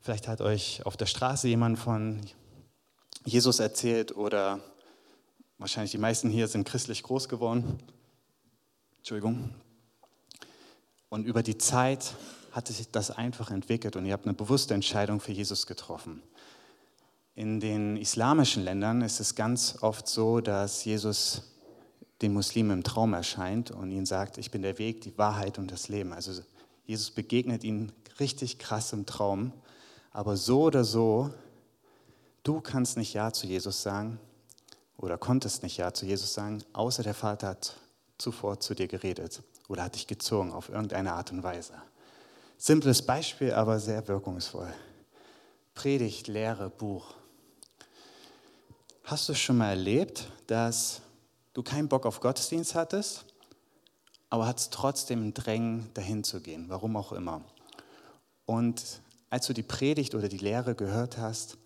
Vielleicht 0.00 0.28
hat 0.28 0.40
euch 0.40 0.84
auf 0.84 0.96
der 0.96 1.06
Straße 1.06 1.48
jemand 1.48 1.78
von 1.78 2.20
Jesus 3.24 3.60
erzählt 3.60 4.16
oder 4.16 4.60
wahrscheinlich 5.58 5.92
die 5.92 5.98
meisten 5.98 6.28
hier 6.28 6.48
sind 6.48 6.64
christlich 6.64 7.02
groß 7.02 7.28
geworden. 7.28 7.78
Entschuldigung. 8.98 9.54
Und 11.08 11.24
über 11.24 11.42
die 11.42 11.58
Zeit 11.58 12.14
hat 12.52 12.68
sich 12.68 12.90
das 12.90 13.10
einfach 13.10 13.50
entwickelt 13.50 13.96
und 13.96 14.06
ihr 14.06 14.12
habt 14.12 14.26
eine 14.26 14.34
bewusste 14.34 14.74
Entscheidung 14.74 15.20
für 15.20 15.32
Jesus 15.32 15.66
getroffen. 15.66 16.22
In 17.34 17.60
den 17.60 17.96
islamischen 17.96 18.62
Ländern 18.62 19.00
ist 19.00 19.18
es 19.18 19.34
ganz 19.34 19.78
oft 19.80 20.06
so, 20.06 20.40
dass 20.40 20.84
Jesus 20.84 21.42
den 22.20 22.34
Muslimen 22.34 22.78
im 22.78 22.84
Traum 22.84 23.14
erscheint 23.14 23.70
und 23.70 23.90
ihnen 23.90 24.04
sagt, 24.04 24.36
ich 24.36 24.50
bin 24.50 24.62
der 24.62 24.78
Weg, 24.78 25.00
die 25.00 25.16
Wahrheit 25.16 25.58
und 25.58 25.70
das 25.70 25.88
Leben. 25.88 26.12
Also 26.12 26.42
Jesus 26.84 27.10
begegnet 27.10 27.64
ihnen 27.64 27.90
richtig 28.20 28.58
krass 28.58 28.92
im 28.92 29.06
Traum. 29.06 29.52
Aber 30.10 30.36
so 30.36 30.64
oder 30.64 30.84
so, 30.84 31.30
du 32.42 32.60
kannst 32.60 32.98
nicht 32.98 33.14
Ja 33.14 33.32
zu 33.32 33.46
Jesus 33.46 33.82
sagen 33.82 34.20
oder 34.98 35.16
konntest 35.16 35.62
nicht 35.62 35.78
Ja 35.78 35.94
zu 35.94 36.04
Jesus 36.04 36.34
sagen, 36.34 36.62
außer 36.74 37.02
der 37.02 37.14
Vater 37.14 37.48
hat 37.48 37.76
zuvor 38.18 38.60
zu 38.60 38.74
dir 38.74 38.88
geredet 38.88 39.42
oder 39.68 39.84
hat 39.84 39.94
dich 39.94 40.06
gezogen 40.06 40.52
auf 40.52 40.68
irgendeine 40.68 41.14
Art 41.14 41.32
und 41.32 41.42
Weise. 41.42 41.72
Simples 42.58 43.02
Beispiel, 43.02 43.54
aber 43.54 43.80
sehr 43.80 44.06
wirkungsvoll. 44.06 44.72
Predigt, 45.74 46.28
Lehre, 46.28 46.68
Buch. 46.68 47.14
Hast 49.04 49.28
du 49.28 49.34
schon 49.34 49.58
mal 49.58 49.70
erlebt, 49.70 50.28
dass 50.46 51.02
du 51.54 51.62
keinen 51.64 51.88
Bock 51.88 52.06
auf 52.06 52.20
Gottesdienst 52.20 52.76
hattest, 52.76 53.24
aber 54.30 54.46
hattest 54.46 54.72
trotzdem 54.72 55.26
ein 55.26 55.34
Drängen, 55.34 55.90
dahin 55.94 56.22
zu 56.22 56.40
gehen, 56.40 56.66
warum 56.68 56.96
auch 56.96 57.10
immer? 57.12 57.42
Und 58.46 59.00
als 59.28 59.46
du 59.48 59.54
die 59.54 59.64
Predigt 59.64 60.14
oder 60.14 60.28
die 60.28 60.38
Lehre 60.38 60.76
gehört 60.76 61.18
hast, 61.18 61.58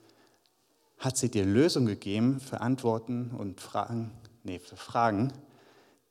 hat 0.99 1.19
sie 1.19 1.31
dir 1.31 1.45
Lösungen 1.45 1.87
gegeben 1.87 2.41
für 2.41 2.63
Antworten 2.63 3.33
und 3.33 3.61
Fragen, 3.61 4.13
nee, 4.43 4.59
für 4.59 4.77
Fragen, 4.77 5.31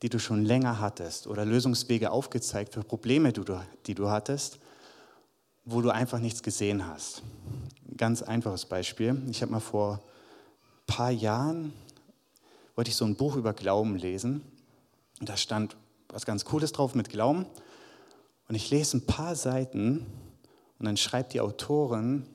die 0.04 0.10
du 0.10 0.20
schon 0.20 0.46
länger 0.46 0.80
hattest 0.80 1.26
oder 1.26 1.44
Lösungswege 1.44 2.12
aufgezeigt 2.12 2.76
für 2.76 2.84
Probleme, 2.84 3.34
die 3.34 3.96
du 3.96 4.10
hattest, 4.10 4.60
wo 5.66 5.82
du 5.82 5.90
einfach 5.90 6.20
nichts 6.20 6.44
gesehen 6.44 6.86
hast. 6.86 7.24
Ganz 7.98 8.22
einfaches 8.22 8.68
Beispiel. 8.68 9.20
Ich 9.32 9.42
habe 9.42 9.54
mal 9.54 9.60
vor 9.60 10.04
paar 10.88 11.12
Jahren, 11.12 11.74
wollte 12.76 12.90
ich 12.90 12.96
so 12.96 13.06
ein 13.06 13.16
Buch 13.16 13.36
über 13.36 13.54
Glauben 13.54 13.96
lesen 13.96 14.42
und 15.20 15.30
da 15.30 15.38
stand 15.38 15.76
was 16.10 16.26
ganz 16.26 16.46
Cooles 16.46 16.72
drauf 16.72 16.96
mit 16.96 17.10
Glauben 17.10 17.46
und 18.48 18.56
ich 18.56 18.70
lese 18.70 18.98
ein 18.98 19.06
paar 19.06 19.36
Seiten 19.36 20.06
und 20.80 20.86
dann 20.86 20.98
schreibt 20.98 21.34
die 21.34 21.42
Autorin, 21.42 22.26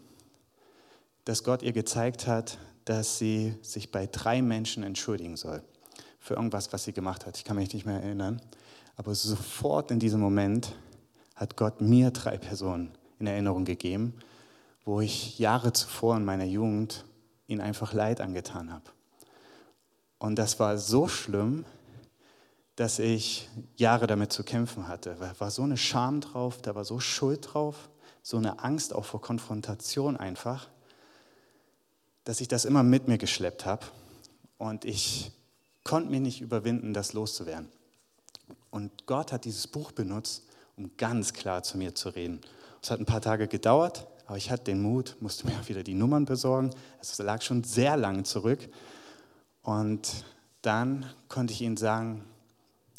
dass 1.25 1.45
Gott 1.45 1.62
ihr 1.62 1.73
gezeigt 1.73 2.26
hat, 2.26 2.59
dass 2.85 3.19
sie 3.19 3.54
sich 3.62 3.92
bei 3.92 4.07
drei 4.07 4.42
Menschen 4.42 4.83
entschuldigen 4.83 5.37
soll 5.37 5.62
für 6.19 6.35
irgendwas, 6.35 6.73
was 6.73 6.85
sie 6.85 6.92
gemacht 6.92 7.26
hat. 7.26 7.37
Ich 7.38 7.45
kann 7.45 7.57
mich 7.57 7.73
nicht 7.73 7.87
mehr 7.87 8.02
erinnern. 8.02 8.40
Aber 8.97 9.14
sofort 9.14 9.90
in 9.90 9.99
diesem 9.99 10.21
Moment 10.21 10.75
hat 11.35 11.57
Gott 11.57 11.80
mir 11.80 12.11
drei 12.11 12.37
Personen 12.37 12.90
in 13.19 13.26
Erinnerung 13.26 13.64
gegeben, 13.64 14.14
wo 14.85 15.00
ich 15.00 15.38
Jahre 15.38 15.73
zuvor 15.73 16.16
in 16.16 16.25
meiner 16.25 16.45
Jugend 16.45 17.04
ihnen 17.50 17.61
einfach 17.61 17.92
Leid 17.92 18.21
angetan 18.21 18.73
habe. 18.73 18.85
Und 20.19 20.37
das 20.37 20.59
war 20.61 20.78
so 20.78 21.09
schlimm, 21.09 21.64
dass 22.76 22.99
ich 22.99 23.49
Jahre 23.76 24.07
damit 24.07 24.33
zu 24.33 24.45
kämpfen 24.45 24.88
hatte. 24.88 25.16
Da 25.19 25.38
war 25.38 25.50
so 25.50 25.62
eine 25.62 25.76
Scham 25.76 26.21
drauf, 26.21 26.62
da 26.62 26.75
war 26.75 26.85
so 26.85 27.00
Schuld 27.00 27.52
drauf 27.52 27.90
so 28.23 28.37
eine 28.37 28.62
Angst 28.62 28.95
auch 28.95 29.04
vor 29.04 29.21
Konfrontation 29.21 30.16
einfach, 30.16 30.69
dass 32.25 32.40
ich 32.40 32.49
das 32.49 32.64
immer 32.64 32.83
mit 32.83 33.09
mir 33.09 33.19
geschleppt 33.19 33.64
habe 33.66 33.87
und 34.59 34.85
ich 34.85 35.33
konnte 35.85 36.11
mir 36.11 36.21
nicht 36.21 36.40
überwinden, 36.40 36.92
das 36.92 37.12
loszuwerden. 37.12 37.69
Und 38.71 39.07
Gott 39.07 39.33
hat 39.33 39.45
dieses 39.45 39.66
Buch 39.66 39.92
benutzt, 39.92 40.45
um 40.76 40.97
ganz 40.97 41.33
klar 41.33 41.62
zu 41.62 41.78
mir 41.78 41.95
zu 41.95 42.11
reden. 42.11 42.40
Es 42.83 42.90
hat 42.90 43.00
ein 43.00 43.07
paar 43.07 43.21
Tage 43.21 43.49
gedauert, 43.49 44.07
aber 44.30 44.37
ich 44.37 44.49
hatte 44.49 44.62
den 44.62 44.80
Mut, 44.80 45.16
musste 45.18 45.44
mir 45.44 45.66
wieder 45.66 45.82
die 45.82 45.94
Nummern 45.94 46.25
besorgen. 46.25 46.70
Es 47.00 47.18
lag 47.18 47.42
schon 47.42 47.64
sehr 47.64 47.96
lange 47.96 48.22
zurück. 48.22 48.60
Und 49.64 50.25
dann 50.62 51.04
konnte 51.26 51.52
ich 51.52 51.60
ihnen 51.62 51.76
sagen, 51.76 52.25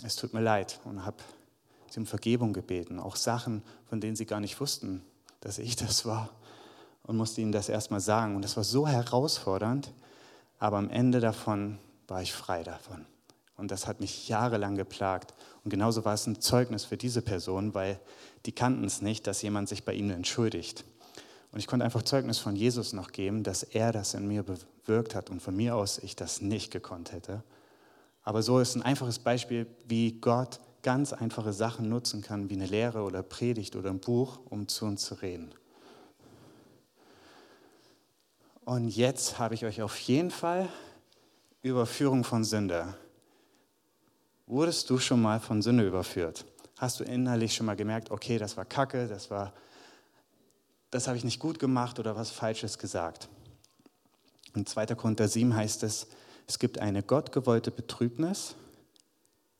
es 0.03 0.17
tut 0.17 0.33
mir 0.33 0.41
leid 0.41 0.81
und 0.83 1.05
habe 1.05 1.15
sie 1.89 2.01
um 2.01 2.05
Vergebung 2.05 2.51
gebeten. 2.51 2.99
Auch 2.99 3.15
Sachen, 3.15 3.63
von 3.87 4.01
denen 4.01 4.17
sie 4.17 4.25
gar 4.25 4.41
nicht 4.41 4.59
wussten, 4.59 5.03
dass 5.39 5.57
ich 5.57 5.77
das 5.77 6.05
war 6.05 6.31
und 7.03 7.15
musste 7.15 7.39
ihnen 7.39 7.53
das 7.53 7.69
erstmal 7.69 8.01
sagen. 8.01 8.35
Und 8.35 8.41
das 8.41 8.57
war 8.57 8.65
so 8.65 8.85
herausfordernd, 8.85 9.93
aber 10.59 10.79
am 10.79 10.89
Ende 10.89 11.21
davon 11.21 11.77
war 12.09 12.21
ich 12.21 12.33
frei 12.33 12.61
davon. 12.63 13.05
Und 13.55 13.71
das 13.71 13.87
hat 13.87 14.01
mich 14.01 14.27
jahrelang 14.27 14.75
geplagt. 14.75 15.33
Und 15.63 15.69
genauso 15.69 16.03
war 16.03 16.13
es 16.13 16.27
ein 16.27 16.41
Zeugnis 16.41 16.83
für 16.83 16.97
diese 16.97 17.21
Person, 17.21 17.73
weil 17.73 18.01
die 18.45 18.51
kannten 18.51 18.83
es 18.83 19.01
nicht, 19.01 19.27
dass 19.27 19.41
jemand 19.41 19.69
sich 19.69 19.85
bei 19.85 19.93
ihnen 19.93 20.09
entschuldigt. 20.09 20.83
Und 21.51 21.59
ich 21.59 21.67
konnte 21.67 21.83
einfach 21.83 22.03
Zeugnis 22.03 22.39
von 22.39 22.55
Jesus 22.55 22.93
noch 22.93 23.11
geben, 23.11 23.43
dass 23.43 23.63
er 23.63 23.91
das 23.91 24.13
in 24.13 24.27
mir 24.27 24.43
bewirkt 24.43 25.15
hat 25.15 25.29
und 25.29 25.41
von 25.41 25.55
mir 25.55 25.75
aus 25.75 25.97
ich 25.99 26.15
das 26.15 26.41
nicht 26.41 26.71
gekonnt 26.71 27.11
hätte. 27.11 27.43
Aber 28.23 28.41
so 28.41 28.59
ist 28.59 28.75
ein 28.75 28.83
einfaches 28.83 29.19
Beispiel, 29.19 29.67
wie 29.87 30.13
Gott 30.13 30.59
ganz 30.81 31.13
einfache 31.13 31.53
Sachen 31.53 31.89
nutzen 31.89 32.21
kann, 32.21 32.49
wie 32.49 32.55
eine 32.55 32.65
Lehre 32.65 33.03
oder 33.03 33.23
Predigt 33.23 33.75
oder 33.75 33.89
ein 33.89 33.99
Buch, 33.99 34.39
um 34.49 34.67
zu 34.67 34.85
uns 34.85 35.03
zu 35.03 35.15
reden. 35.15 35.53
Und 38.63 38.89
jetzt 38.89 39.39
habe 39.39 39.55
ich 39.55 39.65
euch 39.65 39.81
auf 39.81 39.99
jeden 39.99 40.31
Fall 40.31 40.69
Überführung 41.61 42.23
von 42.23 42.43
Sünde. 42.43 42.95
Wurdest 44.47 44.89
du 44.89 44.97
schon 44.97 45.21
mal 45.21 45.39
von 45.39 45.61
Sünde 45.61 45.85
überführt? 45.85 46.45
Hast 46.77 46.99
du 46.99 47.03
innerlich 47.03 47.53
schon 47.53 47.65
mal 47.65 47.75
gemerkt, 47.75 48.11
okay, 48.11 48.37
das 48.37 48.57
war 48.57 48.65
Kacke, 48.65 49.07
das 49.07 49.29
war, 49.29 49.53
das 50.91 51.07
habe 51.07 51.17
ich 51.17 51.23
nicht 51.23 51.39
gut 51.39 51.57
gemacht 51.57 51.99
oder 51.99 52.15
was 52.15 52.31
Falsches 52.31 52.77
gesagt? 52.77 53.29
In 54.53 54.65
2. 54.65 54.87
Korinther 54.87 55.27
7 55.27 55.55
heißt 55.55 55.83
es, 55.83 56.07
es 56.47 56.59
gibt 56.59 56.79
eine 56.79 57.01
gottgewollte 57.01 57.71
Betrübnis, 57.71 58.55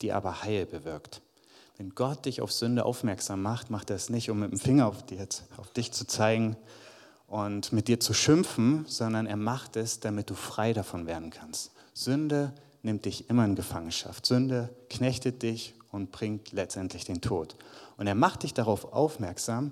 die 0.02 0.12
aber 0.12 0.44
Heil 0.44 0.66
bewirkt. 0.66 1.22
Wenn 1.78 1.92
Gott 1.92 2.26
dich 2.26 2.42
auf 2.42 2.52
Sünde 2.52 2.86
aufmerksam 2.86 3.42
macht, 3.42 3.70
macht 3.70 3.90
er 3.90 3.96
es 3.96 4.10
nicht, 4.10 4.30
um 4.30 4.40
mit 4.40 4.52
dem 4.52 4.60
Finger 4.60 4.88
auf, 4.88 5.06
dir, 5.06 5.26
auf 5.58 5.72
dich 5.72 5.94
zu 5.94 6.06
zeigen 6.06 6.58
und 7.28 7.72
mit 7.72 7.88
dir 7.88 8.00
zu 8.00 8.14
schimpfen, 8.14 8.86
sondern 8.88 9.26
er 9.26 9.38
macht 9.38 9.78
es, 9.78 10.02
damit 10.02 10.30
du 10.30 10.36
frei 10.36 10.74
davon 10.74 11.08
werden 11.08 11.30
kannst. 11.30 11.72
Sünde 11.94 12.54
nimmt 12.84 13.06
dich 13.06 13.30
immer 13.30 13.46
in 13.46 13.56
Gefangenschaft. 13.56 14.26
Sünde 14.26 14.70
knechtet 14.90 15.42
dich 15.42 15.76
und 15.92 16.12
bringt 16.12 16.52
letztendlich 16.52 17.06
den 17.06 17.22
Tod. 17.22 17.56
Und 17.98 18.08
er 18.08 18.16
macht 18.16 18.44
dich 18.44 18.54
darauf 18.54 18.92
aufmerksam, 18.92 19.72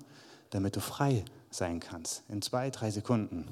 damit 0.51 0.77
du 0.77 0.79
frei 0.79 1.25
sein 1.49 1.79
kannst. 1.79 2.23
In 2.29 2.41
zwei, 2.41 2.69
drei 2.69 2.91
Sekunden, 2.91 3.47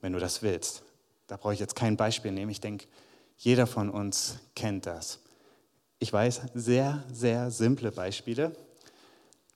wenn 0.00 0.12
du 0.12 0.18
das 0.18 0.42
willst. 0.42 0.82
Da 1.26 1.36
brauche 1.36 1.54
ich 1.54 1.60
jetzt 1.60 1.76
kein 1.76 1.96
Beispiel 1.96 2.32
nehmen. 2.32 2.50
Ich 2.50 2.60
denke, 2.60 2.86
jeder 3.36 3.66
von 3.66 3.90
uns 3.90 4.38
kennt 4.54 4.86
das. 4.86 5.20
Ich 5.98 6.12
weiß, 6.12 6.42
sehr, 6.54 7.04
sehr 7.10 7.50
simple 7.50 7.90
Beispiele, 7.90 8.54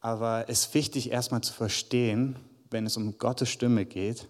aber 0.00 0.46
es 0.48 0.66
ist 0.66 0.74
wichtig, 0.74 1.10
erstmal 1.10 1.42
zu 1.42 1.52
verstehen, 1.52 2.36
wenn 2.70 2.86
es 2.86 2.96
um 2.96 3.18
Gottes 3.18 3.50
Stimme 3.50 3.84
geht, 3.84 4.26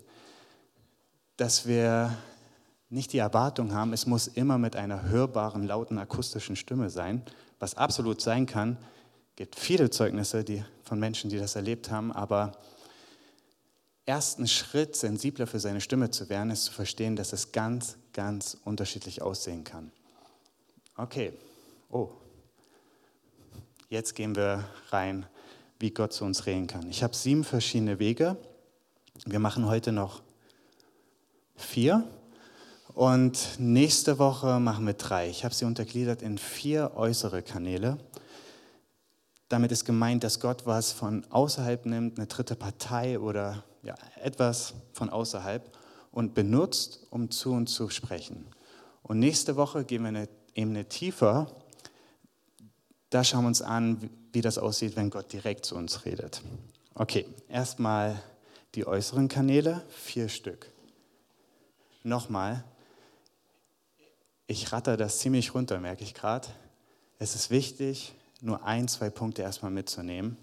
dass 1.36 1.66
wir 1.66 2.16
nicht 2.88 3.12
die 3.12 3.18
Erwartung 3.18 3.72
haben, 3.72 3.92
es 3.92 4.06
muss 4.06 4.26
immer 4.26 4.58
mit 4.58 4.74
einer 4.74 5.04
hörbaren, 5.04 5.62
lauten, 5.62 5.98
akustischen 5.98 6.56
Stimme 6.56 6.90
sein, 6.90 7.22
was 7.60 7.76
absolut 7.76 8.20
sein 8.20 8.46
kann. 8.46 8.76
Gibt 9.36 9.56
viele 9.56 9.90
Zeugnisse 9.90 10.42
die, 10.42 10.64
von 10.82 10.98
Menschen, 10.98 11.30
die 11.30 11.38
das 11.38 11.54
erlebt 11.54 11.90
haben, 11.90 12.10
aber 12.10 12.52
ersten 14.10 14.48
Schritt, 14.48 14.96
sensibler 14.96 15.46
für 15.46 15.60
seine 15.60 15.80
Stimme 15.80 16.10
zu 16.10 16.28
werden, 16.28 16.50
ist 16.50 16.64
zu 16.64 16.72
verstehen, 16.72 17.14
dass 17.14 17.32
es 17.32 17.52
ganz, 17.52 17.96
ganz 18.12 18.56
unterschiedlich 18.64 19.22
aussehen 19.22 19.62
kann. 19.62 19.92
Okay, 20.96 21.32
oh, 21.90 22.10
jetzt 23.88 24.16
gehen 24.16 24.34
wir 24.34 24.64
rein, 24.88 25.26
wie 25.78 25.92
Gott 25.92 26.12
zu 26.12 26.24
uns 26.24 26.46
reden 26.46 26.66
kann. 26.66 26.90
Ich 26.90 27.04
habe 27.04 27.14
sieben 27.14 27.44
verschiedene 27.44 28.00
Wege. 28.00 28.36
Wir 29.26 29.38
machen 29.38 29.66
heute 29.66 29.92
noch 29.92 30.22
vier. 31.54 32.02
Und 32.94 33.60
nächste 33.60 34.18
Woche 34.18 34.58
machen 34.58 34.86
wir 34.86 34.94
drei. 34.94 35.30
Ich 35.30 35.44
habe 35.44 35.54
sie 35.54 35.66
untergliedert 35.66 36.20
in 36.20 36.36
vier 36.36 36.96
äußere 36.96 37.44
Kanäle. 37.44 37.96
Damit 39.48 39.70
ist 39.70 39.84
gemeint, 39.84 40.24
dass 40.24 40.40
Gott 40.40 40.66
was 40.66 40.90
von 40.90 41.24
außerhalb 41.30 41.86
nimmt, 41.86 42.18
eine 42.18 42.26
dritte 42.26 42.56
Partei 42.56 43.20
oder 43.20 43.62
ja, 43.82 43.94
etwas 44.22 44.74
von 44.92 45.10
außerhalb 45.10 45.76
und 46.12 46.34
benutzt, 46.34 47.06
um 47.10 47.30
zu 47.30 47.52
uns 47.52 47.74
zu 47.74 47.88
sprechen. 47.90 48.46
Und 49.02 49.18
nächste 49.18 49.56
Woche 49.56 49.84
gehen 49.84 50.02
wir 50.02 50.08
eine 50.08 50.28
Ebene 50.54 50.88
tiefer. 50.88 51.46
Da 53.10 53.24
schauen 53.24 53.44
wir 53.44 53.48
uns 53.48 53.62
an, 53.62 54.10
wie 54.32 54.40
das 54.40 54.58
aussieht, 54.58 54.96
wenn 54.96 55.10
Gott 55.10 55.32
direkt 55.32 55.64
zu 55.64 55.76
uns 55.76 56.04
redet. 56.04 56.42
Okay, 56.94 57.26
erstmal 57.48 58.20
die 58.74 58.86
äußeren 58.86 59.28
Kanäle, 59.28 59.82
vier 59.88 60.28
Stück. 60.28 60.70
Nochmal, 62.02 62.64
ich 64.46 64.72
ratter 64.72 64.96
das 64.96 65.18
ziemlich 65.18 65.54
runter, 65.54 65.78
merke 65.80 66.04
ich 66.04 66.14
gerade. 66.14 66.48
Es 67.18 67.34
ist 67.34 67.50
wichtig, 67.50 68.14
nur 68.40 68.64
ein, 68.64 68.88
zwei 68.88 69.10
Punkte 69.10 69.42
erstmal 69.42 69.70
mitzunehmen 69.70 70.36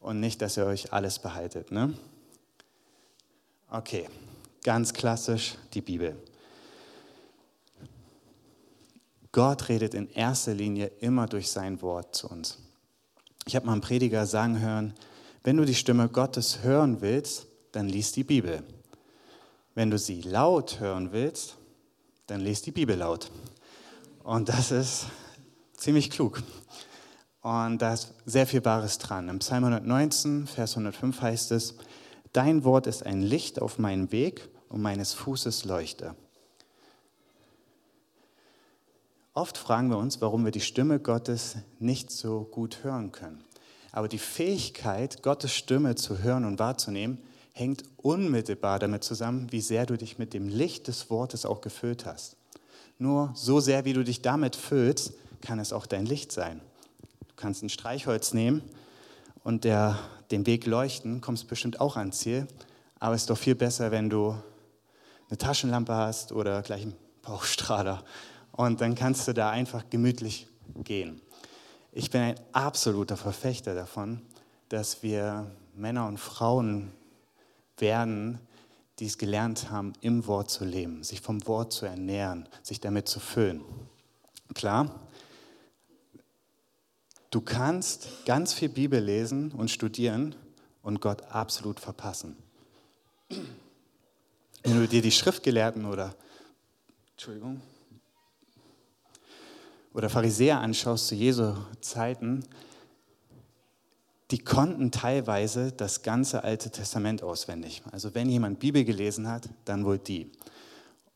und 0.00 0.20
nicht, 0.20 0.42
dass 0.42 0.56
ihr 0.56 0.66
euch 0.66 0.92
alles 0.92 1.18
behaltet. 1.18 1.70
Ne? 1.70 1.94
Okay, 3.72 4.08
ganz 4.64 4.92
klassisch 4.92 5.54
die 5.74 5.80
Bibel. 5.80 6.16
Gott 9.30 9.68
redet 9.68 9.94
in 9.94 10.10
erster 10.10 10.54
Linie 10.54 10.88
immer 10.98 11.28
durch 11.28 11.52
sein 11.52 11.80
Wort 11.80 12.16
zu 12.16 12.28
uns. 12.28 12.58
Ich 13.46 13.54
habe 13.54 13.66
mal 13.66 13.72
einen 13.72 13.80
Prediger 13.80 14.26
sagen 14.26 14.58
hören, 14.58 14.92
wenn 15.44 15.56
du 15.56 15.64
die 15.64 15.76
Stimme 15.76 16.08
Gottes 16.08 16.64
hören 16.64 17.00
willst, 17.00 17.46
dann 17.70 17.88
lies 17.88 18.10
die 18.10 18.24
Bibel. 18.24 18.64
Wenn 19.76 19.88
du 19.88 19.98
sie 19.98 20.20
laut 20.22 20.80
hören 20.80 21.12
willst, 21.12 21.56
dann 22.26 22.40
lest 22.40 22.66
die 22.66 22.72
Bibel 22.72 22.96
laut. 22.96 23.30
Und 24.24 24.48
das 24.48 24.72
ist 24.72 25.06
ziemlich 25.76 26.10
klug. 26.10 26.42
Und 27.40 27.78
da 27.78 27.94
ist 27.94 28.12
sehr 28.26 28.48
viel 28.48 28.64
Wahres 28.64 28.98
dran. 28.98 29.28
Im 29.28 29.38
Psalm 29.38 29.64
119, 29.64 30.48
Vers 30.48 30.72
105 30.72 31.22
heißt 31.22 31.52
es, 31.52 31.76
Dein 32.32 32.62
Wort 32.62 32.86
ist 32.86 33.04
ein 33.04 33.22
Licht 33.22 33.60
auf 33.60 33.78
meinem 33.78 34.12
Weg 34.12 34.48
und 34.68 34.80
meines 34.80 35.14
Fußes 35.14 35.64
Leuchte. 35.64 36.14
Oft 39.34 39.58
fragen 39.58 39.88
wir 39.88 39.98
uns, 39.98 40.20
warum 40.20 40.44
wir 40.44 40.52
die 40.52 40.60
Stimme 40.60 41.00
Gottes 41.00 41.56
nicht 41.80 42.10
so 42.10 42.42
gut 42.42 42.84
hören 42.84 43.10
können. 43.10 43.42
Aber 43.90 44.06
die 44.06 44.18
Fähigkeit, 44.18 45.22
Gottes 45.22 45.52
Stimme 45.52 45.96
zu 45.96 46.18
hören 46.18 46.44
und 46.44 46.60
wahrzunehmen, 46.60 47.18
hängt 47.52 47.82
unmittelbar 47.96 48.78
damit 48.78 49.02
zusammen, 49.02 49.50
wie 49.50 49.60
sehr 49.60 49.86
du 49.86 49.96
dich 49.96 50.18
mit 50.18 50.32
dem 50.32 50.48
Licht 50.48 50.86
des 50.86 51.10
Wortes 51.10 51.44
auch 51.44 51.60
gefüllt 51.60 52.06
hast. 52.06 52.36
Nur 52.98 53.32
so 53.34 53.58
sehr, 53.58 53.84
wie 53.84 53.92
du 53.92 54.04
dich 54.04 54.22
damit 54.22 54.54
füllst, 54.54 55.14
kann 55.40 55.58
es 55.58 55.72
auch 55.72 55.86
dein 55.86 56.06
Licht 56.06 56.30
sein. 56.30 56.60
Du 57.26 57.34
kannst 57.34 57.62
ein 57.62 57.70
Streichholz 57.70 58.34
nehmen 58.34 58.62
und 59.44 59.64
der, 59.64 59.98
den 60.30 60.46
Weg 60.46 60.66
leuchten, 60.66 61.20
kommst 61.20 61.48
bestimmt 61.48 61.80
auch 61.80 61.96
ans 61.96 62.18
Ziel. 62.18 62.46
Aber 62.98 63.14
es 63.14 63.22
ist 63.22 63.30
doch 63.30 63.38
viel 63.38 63.54
besser, 63.54 63.90
wenn 63.90 64.10
du 64.10 64.34
eine 65.28 65.38
Taschenlampe 65.38 65.94
hast 65.94 66.32
oder 66.32 66.62
gleich 66.62 66.82
einen 66.82 66.96
Bauchstrahler. 67.22 68.04
Und 68.52 68.80
dann 68.80 68.94
kannst 68.94 69.26
du 69.28 69.32
da 69.32 69.50
einfach 69.50 69.84
gemütlich 69.88 70.48
gehen. 70.84 71.20
Ich 71.92 72.10
bin 72.10 72.20
ein 72.20 72.34
absoluter 72.52 73.16
Verfechter 73.16 73.74
davon, 73.74 74.22
dass 74.68 75.02
wir 75.02 75.50
Männer 75.74 76.06
und 76.06 76.18
Frauen 76.18 76.92
werden, 77.78 78.38
die 78.98 79.06
es 79.06 79.18
gelernt 79.18 79.70
haben, 79.70 79.94
im 80.00 80.26
Wort 80.26 80.50
zu 80.50 80.64
leben, 80.64 81.02
sich 81.02 81.20
vom 81.20 81.46
Wort 81.46 81.72
zu 81.72 81.86
ernähren, 81.86 82.48
sich 82.62 82.80
damit 82.80 83.08
zu 83.08 83.18
füllen. 83.18 83.62
Klar, 84.54 84.94
du 87.30 87.40
kannst 87.40 88.24
ganz 88.26 88.52
viel 88.52 88.68
Bibel 88.68 89.02
lesen 89.02 89.52
und 89.52 89.70
studieren 89.70 90.34
und 90.82 91.00
Gott 91.00 91.22
absolut 91.30 91.80
verpassen. 91.80 92.36
Wenn 94.62 94.80
du 94.80 94.86
dir 94.86 95.02
die 95.02 95.12
Schriftgelehrten 95.12 95.84
oder, 95.86 96.14
Entschuldigung, 97.12 97.60
oder 99.92 100.08
Pharisäer 100.08 100.60
anschaust 100.60 101.08
zu 101.08 101.14
Jesu 101.14 101.54
Zeiten, 101.80 102.44
die 104.30 104.38
konnten 104.38 104.92
teilweise 104.92 105.72
das 105.72 106.02
ganze 106.02 106.44
Alte 106.44 106.70
Testament 106.70 107.22
auswendig. 107.22 107.82
Also 107.90 108.14
wenn 108.14 108.28
jemand 108.28 108.60
Bibel 108.60 108.84
gelesen 108.84 109.28
hat, 109.28 109.48
dann 109.64 109.84
wohl 109.84 109.98
die. 109.98 110.30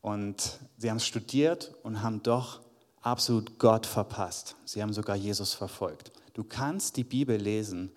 Und 0.01 0.59
sie 0.77 0.89
haben 0.89 0.99
studiert 0.99 1.73
und 1.83 2.01
haben 2.01 2.21
doch 2.23 2.59
absolut 3.05 3.59
Gott 3.59 3.85
verpasst. 3.85 4.55
Sie 4.65 4.81
haben 4.81 4.91
sogar 4.91 5.15
Jesus 5.15 5.53
verfolgt. 5.53 6.11
Du 6.33 6.43
kannst 6.43 6.97
die 6.97 7.03
Bibel 7.03 7.37
lesen 7.37 7.91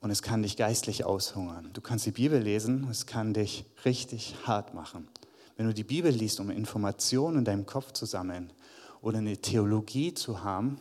und 0.00 0.10
es 0.10 0.22
kann 0.22 0.42
dich 0.42 0.56
geistlich 0.56 1.04
aushungern. 1.04 1.70
Du 1.72 1.80
kannst 1.80 2.04
die 2.04 2.10
Bibel 2.10 2.40
lesen 2.40 2.84
und 2.84 2.90
es 2.90 3.06
kann 3.06 3.32
dich 3.32 3.64
richtig 3.84 4.34
hart 4.44 4.74
machen. 4.74 5.08
Wenn 5.56 5.66
du 5.66 5.72
die 5.72 5.84
Bibel 5.84 6.10
liest, 6.12 6.40
um 6.40 6.50
Informationen 6.50 7.38
in 7.38 7.44
deinem 7.44 7.64
Kopf 7.64 7.92
zu 7.92 8.06
sammeln 8.06 8.52
oder 9.00 9.18
eine 9.18 9.38
Theologie 9.38 10.12
zu 10.12 10.42
haben, 10.42 10.78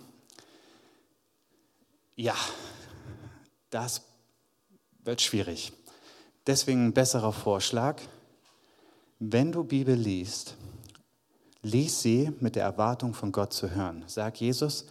ja, 2.16 2.36
das 3.70 4.02
wird 5.04 5.22
schwierig. 5.22 5.74
Deswegen 6.48 6.88
ein 6.88 6.94
besserer 6.94 7.34
Vorschlag, 7.34 8.02
wenn 9.20 9.52
du 9.52 9.64
Bibel 9.64 9.96
liest, 9.96 10.56
lies 11.66 12.04
sie 12.04 12.32
mit 12.40 12.56
der 12.56 12.64
Erwartung 12.64 13.16
von 13.16 13.32
Gott 13.32 13.52
zu 13.52 13.72
hören. 13.72 14.04
Sag 14.06 14.40
Jesus, 14.40 14.86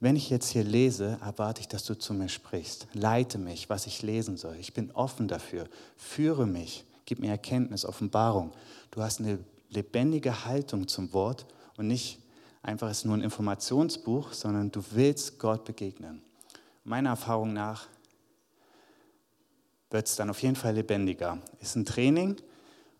wenn 0.00 0.16
ich 0.16 0.30
jetzt 0.30 0.48
hier 0.48 0.64
lese, 0.64 1.18
erwarte 1.22 1.60
ich, 1.60 1.68
dass 1.68 1.84
du 1.84 1.94
zu 1.98 2.14
mir 2.14 2.30
sprichst. 2.30 2.88
Leite 2.94 3.36
mich, 3.36 3.68
was 3.68 3.86
ich 3.86 4.00
lesen 4.00 4.38
soll. 4.38 4.56
Ich 4.56 4.72
bin 4.72 4.90
offen 4.92 5.28
dafür. 5.28 5.68
Führe 5.98 6.46
mich. 6.46 6.86
Gib 7.04 7.18
mir 7.18 7.28
Erkenntnis, 7.28 7.84
Offenbarung. 7.84 8.52
Du 8.90 9.02
hast 9.02 9.20
eine 9.20 9.38
lebendige 9.68 10.46
Haltung 10.46 10.88
zum 10.88 11.12
Wort 11.12 11.44
und 11.76 11.88
nicht 11.88 12.20
einfach 12.62 12.90
ist 12.90 13.04
nur 13.04 13.18
ein 13.18 13.22
Informationsbuch, 13.22 14.32
sondern 14.32 14.70
du 14.70 14.82
willst 14.92 15.38
Gott 15.38 15.66
begegnen. 15.66 16.22
Meiner 16.84 17.10
Erfahrung 17.10 17.52
nach 17.52 17.86
wird 19.90 20.06
es 20.06 20.16
dann 20.16 20.30
auf 20.30 20.40
jeden 20.42 20.56
Fall 20.56 20.74
lebendiger. 20.74 21.38
Ist 21.60 21.76
ein 21.76 21.84
Training 21.84 22.36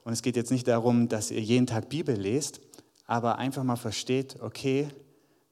Und 0.04 0.12
es 0.12 0.20
geht 0.20 0.36
jetzt 0.36 0.50
nicht 0.50 0.68
darum, 0.68 1.08
dass 1.08 1.30
ihr 1.30 1.40
jeden 1.40 1.66
Tag 1.66 1.88
Bibel 1.88 2.14
lest, 2.14 2.60
aber 3.06 3.38
einfach 3.38 3.62
mal 3.64 3.76
versteht, 3.76 4.40
okay, 4.40 4.88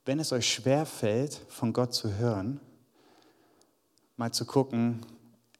wenn 0.04 0.18
es 0.18 0.32
euch 0.32 0.52
schwer 0.52 0.86
fällt, 0.86 1.34
von 1.48 1.72
Gott 1.72 1.94
zu 1.94 2.14
hören, 2.14 2.60
mal 4.16 4.32
zu 4.32 4.44
gucken, 4.46 5.04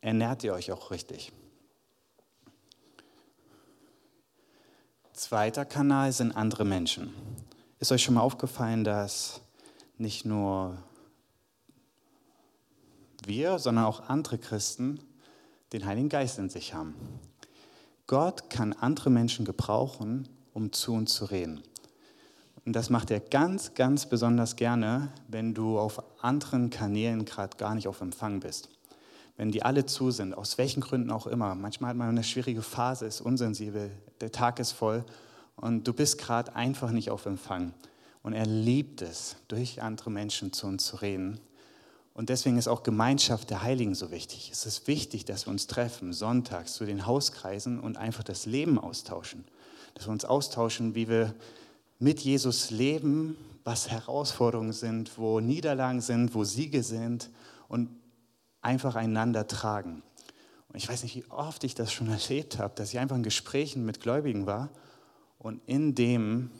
ernährt 0.00 0.44
ihr 0.44 0.54
euch 0.54 0.72
auch 0.72 0.90
richtig. 0.90 1.32
Zweiter 5.12 5.64
Kanal 5.64 6.12
sind 6.12 6.32
andere 6.32 6.64
Menschen. 6.64 7.14
Ist 7.78 7.92
euch 7.92 8.02
schon 8.02 8.14
mal 8.14 8.22
aufgefallen, 8.22 8.82
dass 8.82 9.40
nicht 9.98 10.24
nur 10.24 10.78
wir, 13.24 13.58
sondern 13.58 13.84
auch 13.84 14.08
andere 14.08 14.38
Christen 14.38 15.00
den 15.72 15.86
Heiligen 15.86 16.08
Geist 16.08 16.38
in 16.38 16.48
sich 16.48 16.74
haben? 16.74 16.94
Gott 18.06 18.50
kann 18.50 18.72
andere 18.72 19.10
Menschen 19.10 19.44
gebrauchen, 19.44 20.28
um 20.52 20.72
zu 20.72 20.92
uns 20.92 21.14
zu 21.14 21.26
reden. 21.26 21.62
Und 22.64 22.74
das 22.74 22.90
macht 22.90 23.10
er 23.10 23.20
ganz, 23.20 23.74
ganz 23.74 24.06
besonders 24.06 24.56
gerne, 24.56 25.08
wenn 25.28 25.52
du 25.52 25.78
auf 25.78 26.02
anderen 26.22 26.70
Kanälen 26.70 27.24
gerade 27.24 27.56
gar 27.56 27.74
nicht 27.74 27.88
auf 27.88 28.00
Empfang 28.00 28.40
bist. 28.40 28.68
Wenn 29.36 29.50
die 29.50 29.62
alle 29.62 29.86
zu 29.86 30.10
sind, 30.10 30.34
aus 30.34 30.58
welchen 30.58 30.80
Gründen 30.80 31.10
auch 31.10 31.26
immer. 31.26 31.54
Manchmal 31.54 31.90
hat 31.90 31.96
man 31.96 32.08
eine 32.08 32.22
schwierige 32.22 32.62
Phase, 32.62 33.06
ist 33.06 33.20
unsensibel, 33.20 33.90
der 34.20 34.30
Tag 34.30 34.60
ist 34.60 34.72
voll 34.72 35.04
und 35.56 35.88
du 35.88 35.92
bist 35.92 36.18
gerade 36.18 36.54
einfach 36.54 36.90
nicht 36.90 37.10
auf 37.10 37.26
Empfang. 37.26 37.72
Und 38.22 38.34
er 38.34 38.46
liebt 38.46 39.02
es, 39.02 39.36
durch 39.48 39.82
andere 39.82 40.10
Menschen 40.10 40.52
zu 40.52 40.68
uns 40.68 40.84
zu 40.86 40.96
reden. 40.96 41.40
Und 42.14 42.28
deswegen 42.28 42.58
ist 42.58 42.68
auch 42.68 42.82
Gemeinschaft 42.82 43.50
der 43.50 43.62
Heiligen 43.62 43.94
so 43.94 44.10
wichtig. 44.10 44.50
Es 44.52 44.66
ist 44.66 44.86
wichtig, 44.86 45.24
dass 45.24 45.46
wir 45.46 45.50
uns 45.50 45.66
treffen, 45.66 46.12
sonntags 46.12 46.74
zu 46.74 46.84
den 46.84 47.06
Hauskreisen 47.06 47.80
und 47.80 47.96
einfach 47.96 48.22
das 48.22 48.46
Leben 48.46 48.78
austauschen. 48.78 49.44
Dass 49.94 50.06
wir 50.06 50.12
uns 50.12 50.24
austauschen, 50.24 50.94
wie 50.94 51.08
wir 51.08 51.34
mit 52.02 52.18
Jesus 52.18 52.72
leben, 52.72 53.36
was 53.62 53.88
Herausforderungen 53.88 54.72
sind, 54.72 55.16
wo 55.18 55.38
Niederlagen 55.38 56.00
sind, 56.00 56.34
wo 56.34 56.42
Siege 56.42 56.82
sind 56.82 57.30
und 57.68 57.90
einfach 58.60 58.96
einander 58.96 59.46
tragen. 59.46 60.02
Und 60.68 60.76
ich 60.76 60.88
weiß 60.88 61.04
nicht, 61.04 61.14
wie 61.14 61.30
oft 61.30 61.62
ich 61.62 61.76
das 61.76 61.92
schon 61.92 62.08
erlebt 62.10 62.58
habe, 62.58 62.74
dass 62.74 62.92
ich 62.92 62.98
einfach 62.98 63.14
in 63.14 63.22
Gesprächen 63.22 63.86
mit 63.86 64.00
Gläubigen 64.00 64.46
war 64.46 64.68
und 65.38 65.62
in 65.66 65.94
dem 65.94 66.50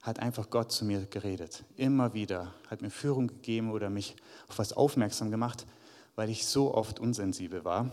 hat 0.00 0.20
einfach 0.20 0.48
Gott 0.48 0.70
zu 0.70 0.84
mir 0.84 1.06
geredet. 1.06 1.64
Immer 1.76 2.14
wieder. 2.14 2.54
Hat 2.68 2.80
mir 2.80 2.90
Führung 2.90 3.26
gegeben 3.26 3.72
oder 3.72 3.90
mich 3.90 4.14
auf 4.46 4.58
was 4.58 4.72
aufmerksam 4.72 5.32
gemacht, 5.32 5.66
weil 6.14 6.30
ich 6.30 6.46
so 6.46 6.72
oft 6.72 7.00
unsensibel 7.00 7.64
war 7.64 7.90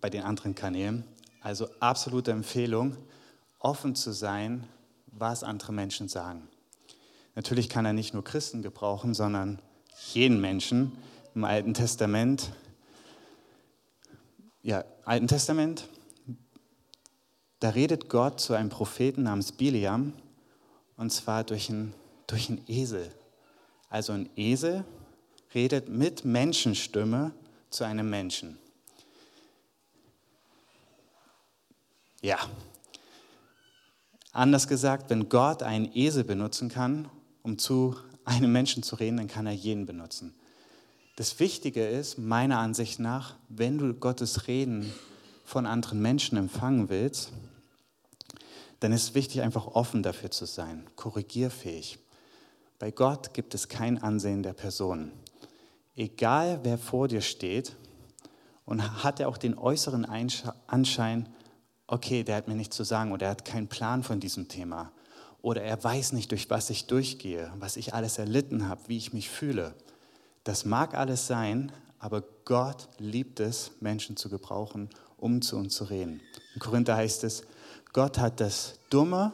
bei 0.00 0.08
den 0.08 0.22
anderen 0.22 0.54
Kanälen. 0.54 1.02
Also 1.40 1.68
absolute 1.80 2.30
Empfehlung, 2.30 2.96
offen 3.58 3.96
zu 3.96 4.12
sein 4.12 4.68
was 5.18 5.42
andere 5.42 5.72
Menschen 5.72 6.08
sagen. 6.08 6.48
Natürlich 7.34 7.68
kann 7.68 7.84
er 7.84 7.92
nicht 7.92 8.14
nur 8.14 8.24
Christen 8.24 8.62
gebrauchen, 8.62 9.14
sondern 9.14 9.60
jeden 10.12 10.40
Menschen 10.40 10.92
im 11.34 11.44
Alten 11.44 11.74
Testament. 11.74 12.52
Ja, 14.62 14.84
Alten 15.04 15.28
Testament, 15.28 15.86
da 17.60 17.70
redet 17.70 18.08
Gott 18.08 18.40
zu 18.40 18.54
einem 18.54 18.70
Propheten 18.70 19.22
namens 19.22 19.52
Biliam 19.52 20.12
und 20.96 21.10
zwar 21.10 21.44
durch 21.44 21.70
einen, 21.70 21.94
durch 22.26 22.50
Esel. 22.66 23.10
Also 23.88 24.12
ein 24.12 24.30
Esel 24.36 24.84
redet 25.54 25.88
mit 25.88 26.24
Menschenstimme 26.24 27.32
zu 27.70 27.84
einem 27.84 28.10
Menschen. 28.10 28.58
Ja, 32.22 32.38
Anders 34.36 34.68
gesagt, 34.68 35.08
wenn 35.08 35.30
Gott 35.30 35.62
einen 35.62 35.90
Esel 35.96 36.22
benutzen 36.22 36.68
kann, 36.68 37.08
um 37.42 37.56
zu 37.56 37.96
einem 38.26 38.52
Menschen 38.52 38.82
zu 38.82 38.96
reden, 38.96 39.16
dann 39.16 39.28
kann 39.28 39.46
er 39.46 39.54
jeden 39.54 39.86
benutzen. 39.86 40.34
Das 41.16 41.40
Wichtige 41.40 41.86
ist, 41.86 42.18
meiner 42.18 42.58
Ansicht 42.58 43.00
nach, 43.00 43.36
wenn 43.48 43.78
du 43.78 43.94
Gottes 43.94 44.46
Reden 44.46 44.92
von 45.46 45.64
anderen 45.64 46.02
Menschen 46.02 46.36
empfangen 46.36 46.90
willst, 46.90 47.32
dann 48.80 48.92
ist 48.92 49.04
es 49.04 49.14
wichtig, 49.14 49.40
einfach 49.40 49.68
offen 49.68 50.02
dafür 50.02 50.30
zu 50.30 50.44
sein, 50.44 50.84
korrigierfähig. 50.96 51.98
Bei 52.78 52.90
Gott 52.90 53.32
gibt 53.32 53.54
es 53.54 53.68
kein 53.68 54.02
Ansehen 54.02 54.42
der 54.42 54.52
Person. 54.52 55.12
Egal 55.94 56.60
wer 56.62 56.76
vor 56.76 57.08
dir 57.08 57.22
steht 57.22 57.74
und 58.66 59.02
hat 59.02 59.18
er 59.18 59.30
auch 59.30 59.38
den 59.38 59.56
äußeren 59.56 60.04
Anschein, 60.66 61.26
okay, 61.86 62.24
der 62.24 62.36
hat 62.36 62.48
mir 62.48 62.54
nichts 62.54 62.76
zu 62.76 62.84
sagen 62.84 63.12
oder 63.12 63.26
er 63.26 63.30
hat 63.30 63.44
keinen 63.44 63.68
Plan 63.68 64.02
von 64.02 64.20
diesem 64.20 64.48
Thema 64.48 64.92
oder 65.42 65.62
er 65.62 65.82
weiß 65.82 66.12
nicht, 66.12 66.32
durch 66.32 66.50
was 66.50 66.70
ich 66.70 66.86
durchgehe, 66.86 67.52
was 67.58 67.76
ich 67.76 67.94
alles 67.94 68.18
erlitten 68.18 68.68
habe, 68.68 68.80
wie 68.88 68.96
ich 68.96 69.12
mich 69.12 69.30
fühle. 69.30 69.74
Das 70.42 70.64
mag 70.64 70.94
alles 70.94 71.26
sein, 71.26 71.70
aber 71.98 72.24
Gott 72.44 72.88
liebt 72.98 73.40
es, 73.40 73.70
Menschen 73.80 74.16
zu 74.16 74.28
gebrauchen, 74.28 74.90
um 75.16 75.42
zu 75.42 75.56
uns 75.56 75.74
zu 75.74 75.84
reden. 75.84 76.20
In 76.54 76.60
Korinther 76.60 76.96
heißt 76.96 77.24
es, 77.24 77.44
Gott 77.92 78.18
hat 78.18 78.40
das 78.40 78.78
Dumme 78.90 79.32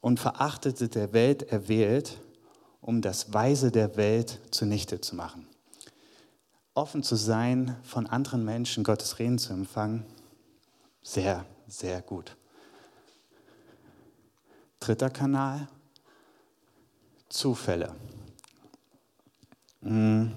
und 0.00 0.20
Verachtete 0.20 0.88
der 0.88 1.12
Welt 1.12 1.44
erwählt, 1.44 2.20
um 2.80 3.02
das 3.02 3.32
Weise 3.32 3.70
der 3.70 3.96
Welt 3.96 4.40
zunichte 4.50 5.00
zu 5.00 5.16
machen. 5.16 5.46
Offen 6.74 7.02
zu 7.02 7.16
sein, 7.16 7.76
von 7.82 8.06
anderen 8.06 8.44
Menschen 8.44 8.84
Gottes 8.84 9.18
Reden 9.18 9.38
zu 9.38 9.52
empfangen, 9.52 10.04
sehr, 11.06 11.46
sehr 11.68 12.02
gut. 12.02 12.36
Dritter 14.80 15.08
Kanal, 15.08 15.68
Zufälle. 17.28 17.94
Hm, 19.82 20.34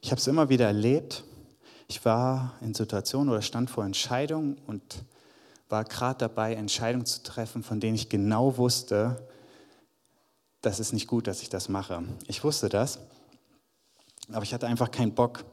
ich 0.00 0.10
habe 0.10 0.20
es 0.20 0.26
immer 0.26 0.48
wieder 0.48 0.66
erlebt. 0.66 1.22
Ich 1.86 2.04
war 2.04 2.54
in 2.62 2.74
Situationen 2.74 3.28
oder 3.28 3.42
stand 3.42 3.70
vor 3.70 3.84
Entscheidungen 3.84 4.58
und 4.66 5.04
war 5.68 5.84
gerade 5.84 6.18
dabei, 6.18 6.54
Entscheidungen 6.54 7.06
zu 7.06 7.22
treffen, 7.22 7.62
von 7.62 7.78
denen 7.78 7.94
ich 7.94 8.08
genau 8.08 8.56
wusste, 8.56 9.28
das 10.62 10.80
ist 10.80 10.92
nicht 10.92 11.06
gut, 11.06 11.28
dass 11.28 11.42
ich 11.42 11.48
das 11.48 11.68
mache. 11.68 12.02
Ich 12.26 12.42
wusste 12.42 12.68
das, 12.68 12.98
aber 14.32 14.42
ich 14.42 14.52
hatte 14.52 14.66
einfach 14.66 14.90
keinen 14.90 15.14
Bock, 15.14 15.44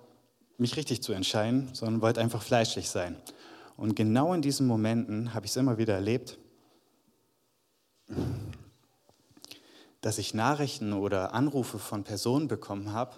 mich 0.57 0.75
richtig 0.75 1.03
zu 1.03 1.13
entscheiden, 1.13 1.69
sondern 1.73 2.01
wollte 2.01 2.19
einfach 2.19 2.41
fleischlich 2.41 2.89
sein. 2.89 3.15
Und 3.79 3.95
genau 3.95 4.33
in 4.33 4.41
diesen 4.41 4.67
Momenten 4.67 5.33
habe 5.33 5.45
ich 5.45 5.53
es 5.53 5.55
immer 5.55 5.77
wieder 5.77 5.93
erlebt, 5.93 6.37
dass 10.01 10.17
ich 10.17 10.33
Nachrichten 10.33 10.91
oder 10.91 11.33
Anrufe 11.33 11.79
von 11.79 12.03
Personen 12.03 12.49
bekommen 12.49 12.91
habe, 12.91 13.15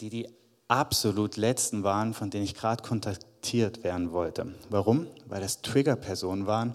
die 0.00 0.10
die 0.10 0.28
absolut 0.66 1.36
letzten 1.36 1.84
waren, 1.84 2.12
von 2.12 2.28
denen 2.28 2.42
ich 2.42 2.56
gerade 2.56 2.82
kontaktiert 2.82 3.84
werden 3.84 4.10
wollte. 4.10 4.52
Warum? 4.68 5.06
Weil 5.26 5.42
das 5.42 5.62
Trigger-Personen 5.62 6.48
waren, 6.48 6.74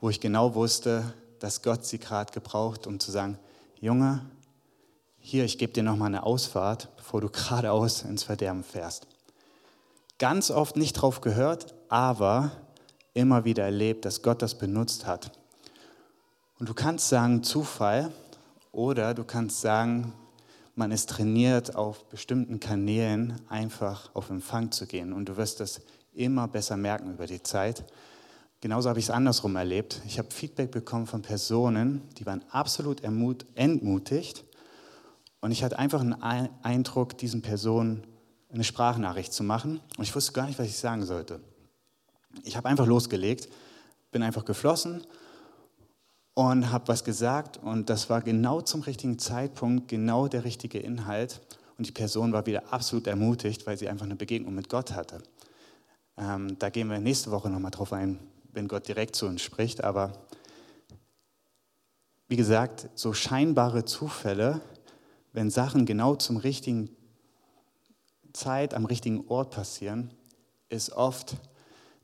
wo 0.00 0.08
ich 0.08 0.20
genau 0.20 0.54
wusste, 0.54 1.12
dass 1.40 1.60
Gott 1.60 1.84
sie 1.84 1.98
gerade 1.98 2.32
gebraucht, 2.32 2.86
um 2.86 3.00
zu 3.00 3.10
sagen, 3.10 3.36
Junge, 3.80 4.24
hier, 5.18 5.44
ich 5.44 5.58
gebe 5.58 5.72
dir 5.72 5.82
nochmal 5.82 6.06
eine 6.06 6.22
Ausfahrt, 6.22 6.88
bevor 6.98 7.20
du 7.20 7.28
geradeaus 7.32 8.02
ins 8.02 8.22
Verderben 8.22 8.62
fährst. 8.62 9.08
Ganz 10.18 10.50
oft 10.50 10.76
nicht 10.76 10.92
drauf 10.92 11.20
gehört, 11.20 11.74
aber 11.88 12.52
immer 13.14 13.44
wieder 13.44 13.64
erlebt, 13.64 14.04
dass 14.04 14.22
Gott 14.22 14.42
das 14.42 14.56
benutzt 14.56 15.06
hat. 15.06 15.32
Und 16.58 16.68
du 16.68 16.74
kannst 16.74 17.08
sagen 17.08 17.42
Zufall 17.42 18.12
oder 18.70 19.14
du 19.14 19.24
kannst 19.24 19.60
sagen, 19.60 20.12
man 20.76 20.90
ist 20.92 21.08
trainiert, 21.10 21.76
auf 21.76 22.08
bestimmten 22.08 22.60
Kanälen 22.60 23.40
einfach 23.48 24.10
auf 24.14 24.30
Empfang 24.30 24.72
zu 24.72 24.86
gehen. 24.86 25.12
Und 25.12 25.28
du 25.28 25.36
wirst 25.36 25.60
das 25.60 25.80
immer 26.12 26.48
besser 26.48 26.76
merken 26.76 27.12
über 27.12 27.26
die 27.26 27.42
Zeit. 27.42 27.84
Genauso 28.60 28.88
habe 28.88 28.98
ich 28.98 29.06
es 29.06 29.10
andersrum 29.10 29.56
erlebt. 29.56 30.00
Ich 30.06 30.18
habe 30.18 30.30
Feedback 30.30 30.70
bekommen 30.70 31.06
von 31.06 31.22
Personen, 31.22 32.02
die 32.18 32.26
waren 32.26 32.44
absolut 32.50 33.02
entmutigt. 33.02 34.44
Und 35.40 35.50
ich 35.50 35.62
hatte 35.62 35.78
einfach 35.78 36.00
einen 36.00 36.16
Eindruck, 36.62 37.18
diesen 37.18 37.42
Personen 37.42 38.06
eine 38.54 38.64
Sprachnachricht 38.64 39.32
zu 39.32 39.42
machen. 39.42 39.80
Und 39.96 40.04
ich 40.04 40.14
wusste 40.14 40.32
gar 40.32 40.46
nicht, 40.46 40.58
was 40.58 40.66
ich 40.66 40.78
sagen 40.78 41.04
sollte. 41.04 41.40
Ich 42.42 42.56
habe 42.56 42.68
einfach 42.68 42.86
losgelegt, 42.86 43.48
bin 44.10 44.22
einfach 44.22 44.44
geflossen 44.44 45.02
und 46.34 46.70
habe 46.70 46.88
was 46.88 47.04
gesagt 47.04 47.58
und 47.58 47.88
das 47.90 48.10
war 48.10 48.20
genau 48.22 48.60
zum 48.60 48.82
richtigen 48.82 49.18
Zeitpunkt, 49.18 49.88
genau 49.88 50.26
der 50.26 50.44
richtige 50.44 50.78
Inhalt 50.78 51.40
und 51.78 51.86
die 51.86 51.92
Person 51.92 52.32
war 52.32 52.46
wieder 52.46 52.72
absolut 52.72 53.06
ermutigt, 53.06 53.66
weil 53.66 53.78
sie 53.78 53.88
einfach 53.88 54.06
eine 54.06 54.16
Begegnung 54.16 54.54
mit 54.54 54.68
Gott 54.68 54.92
hatte. 54.92 55.22
Ähm, 56.16 56.58
da 56.58 56.70
gehen 56.70 56.90
wir 56.90 56.98
nächste 56.98 57.30
Woche 57.30 57.50
nochmal 57.50 57.70
drauf 57.70 57.92
ein, 57.92 58.18
wenn 58.52 58.68
Gott 58.68 58.88
direkt 58.88 59.16
zu 59.16 59.26
uns 59.26 59.42
spricht, 59.42 59.82
aber 59.82 60.12
wie 62.26 62.36
gesagt, 62.36 62.88
so 62.94 63.12
scheinbare 63.12 63.84
Zufälle, 63.84 64.60
wenn 65.32 65.50
Sachen 65.50 65.86
genau 65.86 66.16
zum 66.16 66.36
richtigen 66.36 66.90
Zeit 68.34 68.74
am 68.74 68.84
richtigen 68.84 69.24
Ort 69.28 69.50
passieren, 69.50 70.10
ist 70.68 70.92
oft 70.92 71.36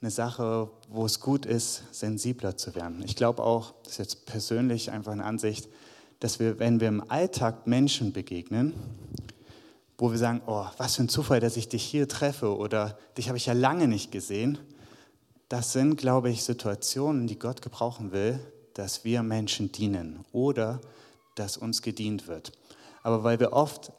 eine 0.00 0.10
Sache, 0.10 0.70
wo 0.88 1.04
es 1.04 1.20
gut 1.20 1.44
ist, 1.44 1.82
sensibler 1.92 2.56
zu 2.56 2.74
werden. 2.74 3.02
Ich 3.04 3.16
glaube 3.16 3.42
auch, 3.42 3.74
das 3.82 3.92
ist 3.92 3.98
jetzt 3.98 4.26
persönlich 4.26 4.90
einfach 4.90 5.12
eine 5.12 5.24
Ansicht, 5.24 5.68
dass 6.20 6.40
wir, 6.40 6.58
wenn 6.58 6.80
wir 6.80 6.88
im 6.88 7.10
Alltag 7.10 7.66
Menschen 7.66 8.12
begegnen, 8.12 8.72
wo 9.98 10.10
wir 10.10 10.18
sagen, 10.18 10.40
oh, 10.46 10.64
was 10.78 10.96
für 10.96 11.02
ein 11.02 11.08
Zufall, 11.10 11.40
dass 11.40 11.58
ich 11.58 11.68
dich 11.68 11.82
hier 11.82 12.08
treffe 12.08 12.56
oder 12.56 12.96
dich 13.18 13.28
habe 13.28 13.36
ich 13.36 13.46
ja 13.46 13.52
lange 13.52 13.88
nicht 13.88 14.10
gesehen, 14.10 14.58
das 15.50 15.72
sind, 15.72 15.96
glaube 15.96 16.30
ich, 16.30 16.44
Situationen, 16.44 17.26
die 17.26 17.38
Gott 17.38 17.60
gebrauchen 17.60 18.12
will, 18.12 18.38
dass 18.74 19.04
wir 19.04 19.22
Menschen 19.22 19.72
dienen 19.72 20.24
oder 20.32 20.80
dass 21.34 21.56
uns 21.56 21.82
gedient 21.82 22.28
wird. 22.28 22.52
Aber 23.02 23.24
weil 23.24 23.40
wir 23.40 23.52
oft 23.52 23.92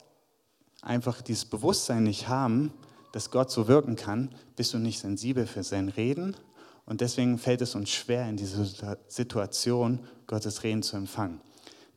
einfach 0.82 1.22
dieses 1.22 1.46
Bewusstsein 1.46 2.04
nicht 2.04 2.28
haben, 2.28 2.74
dass 3.12 3.32
Gott 3.32 3.52
so 3.52 3.68
wirken 3.68 3.96
kann, 3.96 4.30
bist 4.56 4.74
du 4.74 4.78
nicht 4.78 5.00
sensibel 5.00 5.46
für 5.46 5.64
sein 5.64 5.90
Reden 5.90 6.36
und 6.86 7.02
deswegen 7.02 7.38
fällt 7.38 7.62
es 7.62 7.76
uns 7.76 7.90
schwer, 7.90 8.28
in 8.28 8.38
dieser 8.38 8.98
Situation 9.08 10.00
Gottes 10.28 10.64
Reden 10.64 10.84
zu 10.84 10.98
empfangen. 10.98 11.42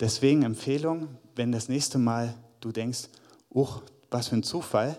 Deswegen 0.00 0.42
Empfehlung, 0.42 1.08
wenn 1.36 1.52
das 1.52 1.68
nächste 1.68 1.98
Mal 1.98 2.34
du 2.60 2.72
denkst, 2.72 3.08
uch, 3.50 3.82
was 4.10 4.28
für 4.28 4.36
ein 4.36 4.42
Zufall, 4.42 4.98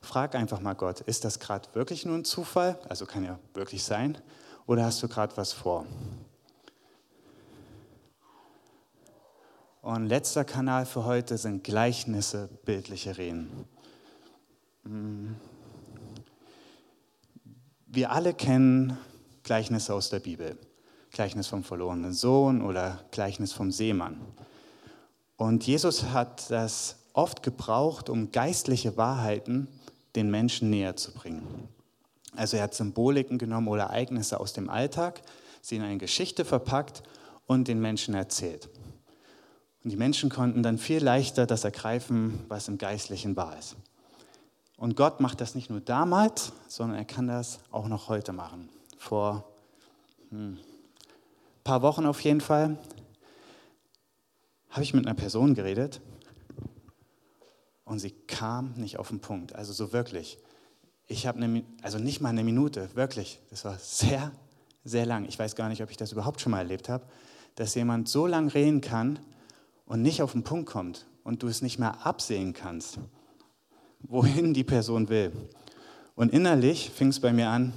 frag 0.00 0.34
einfach 0.34 0.60
mal 0.60 0.74
Gott, 0.74 1.00
ist 1.00 1.24
das 1.24 1.38
gerade 1.40 1.68
wirklich 1.74 2.06
nur 2.06 2.16
ein 2.16 2.24
Zufall? 2.24 2.78
Also 2.88 3.06
kann 3.06 3.24
ja 3.24 3.38
wirklich 3.54 3.82
sein. 3.82 4.18
Oder 4.66 4.84
hast 4.84 5.02
du 5.02 5.08
gerade 5.08 5.36
was 5.36 5.52
vor? 5.52 5.84
Und 9.86 10.08
letzter 10.08 10.44
Kanal 10.44 10.84
für 10.84 11.04
heute 11.04 11.38
sind 11.38 11.62
Gleichnisse, 11.62 12.48
bildliche 12.64 13.16
Reden. 13.18 13.48
Wir 17.86 18.10
alle 18.10 18.34
kennen 18.34 18.98
Gleichnisse 19.44 19.94
aus 19.94 20.10
der 20.10 20.18
Bibel. 20.18 20.58
Gleichnis 21.12 21.46
vom 21.46 21.62
verlorenen 21.62 22.12
Sohn 22.12 22.62
oder 22.62 23.04
Gleichnis 23.12 23.52
vom 23.52 23.70
Seemann. 23.70 24.20
Und 25.36 25.64
Jesus 25.64 26.02
hat 26.06 26.50
das 26.50 26.96
oft 27.12 27.44
gebraucht, 27.44 28.10
um 28.10 28.32
geistliche 28.32 28.96
Wahrheiten 28.96 29.68
den 30.16 30.32
Menschen 30.32 30.68
näher 30.68 30.96
zu 30.96 31.12
bringen. 31.12 31.68
Also 32.34 32.56
er 32.56 32.64
hat 32.64 32.74
Symboliken 32.74 33.38
genommen 33.38 33.68
oder 33.68 33.84
Ereignisse 33.84 34.40
aus 34.40 34.52
dem 34.52 34.68
Alltag, 34.68 35.22
sie 35.62 35.76
in 35.76 35.82
eine 35.82 35.98
Geschichte 35.98 36.44
verpackt 36.44 37.04
und 37.46 37.68
den 37.68 37.80
Menschen 37.80 38.14
erzählt. 38.14 38.68
Und 39.86 39.90
die 39.90 39.96
Menschen 39.96 40.30
konnten 40.30 40.64
dann 40.64 40.78
viel 40.78 41.00
leichter 41.00 41.46
das 41.46 41.62
ergreifen, 41.62 42.42
was 42.48 42.66
im 42.66 42.76
Geistlichen 42.76 43.36
wahr 43.36 43.56
ist. 43.56 43.76
Und 44.76 44.96
Gott 44.96 45.20
macht 45.20 45.40
das 45.40 45.54
nicht 45.54 45.70
nur 45.70 45.78
damals, 45.78 46.50
sondern 46.66 46.98
er 46.98 47.04
kann 47.04 47.28
das 47.28 47.60
auch 47.70 47.86
noch 47.86 48.08
heute 48.08 48.32
machen. 48.32 48.68
Vor 48.98 49.48
hm, 50.30 50.58
paar 51.62 51.82
Wochen 51.82 52.04
auf 52.04 52.20
jeden 52.22 52.40
Fall 52.40 52.76
habe 54.70 54.82
ich 54.82 54.92
mit 54.92 55.06
einer 55.06 55.14
Person 55.14 55.54
geredet 55.54 56.00
und 57.84 58.00
sie 58.00 58.10
kam 58.10 58.72
nicht 58.72 58.98
auf 58.98 59.10
den 59.10 59.20
Punkt. 59.20 59.54
Also 59.54 59.72
so 59.72 59.92
wirklich. 59.92 60.36
Ich 61.06 61.28
habe 61.28 61.40
eine, 61.40 61.62
also 61.80 62.00
nicht 62.00 62.20
mal 62.20 62.30
eine 62.30 62.42
Minute, 62.42 62.88
wirklich. 62.94 63.38
Das 63.50 63.64
war 63.64 63.78
sehr, 63.78 64.32
sehr 64.82 65.06
lang. 65.06 65.26
Ich 65.26 65.38
weiß 65.38 65.54
gar 65.54 65.68
nicht, 65.68 65.80
ob 65.80 65.92
ich 65.92 65.96
das 65.96 66.10
überhaupt 66.10 66.40
schon 66.40 66.50
mal 66.50 66.58
erlebt 66.58 66.88
habe, 66.88 67.04
dass 67.54 67.76
jemand 67.76 68.08
so 68.08 68.26
lang 68.26 68.48
reden 68.48 68.80
kann 68.80 69.20
und 69.86 70.02
nicht 70.02 70.22
auf 70.22 70.32
den 70.32 70.42
Punkt 70.42 70.68
kommt 70.68 71.06
und 71.24 71.42
du 71.42 71.48
es 71.48 71.62
nicht 71.62 71.78
mehr 71.78 72.06
absehen 72.06 72.52
kannst, 72.52 72.98
wohin 74.00 74.52
die 74.52 74.64
Person 74.64 75.08
will. 75.08 75.32
Und 76.14 76.32
innerlich 76.32 76.90
fing 76.90 77.08
es 77.08 77.20
bei 77.20 77.32
mir 77.32 77.48
an, 77.48 77.72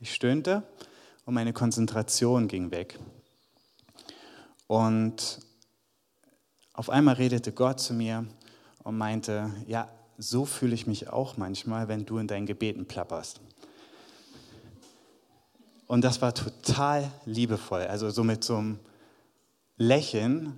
ich 0.00 0.14
stöhnte 0.14 0.62
und 1.24 1.34
meine 1.34 1.52
Konzentration 1.52 2.48
ging 2.48 2.70
weg. 2.70 2.98
Und 4.66 5.40
auf 6.72 6.90
einmal 6.90 7.14
redete 7.14 7.52
Gott 7.52 7.80
zu 7.80 7.94
mir 7.94 8.26
und 8.82 8.96
meinte, 8.96 9.50
ja, 9.66 9.88
so 10.18 10.44
fühle 10.44 10.74
ich 10.74 10.86
mich 10.86 11.08
auch 11.08 11.36
manchmal, 11.36 11.88
wenn 11.88 12.06
du 12.06 12.18
in 12.18 12.26
deinen 12.26 12.46
Gebeten 12.46 12.86
plapperst. 12.86 13.40
Und 15.92 16.00
das 16.00 16.22
war 16.22 16.32
total 16.32 17.12
liebevoll. 17.26 17.82
Also 17.82 18.08
so 18.08 18.24
mit 18.24 18.42
so 18.42 18.56
einem 18.56 18.78
Lächeln 19.76 20.54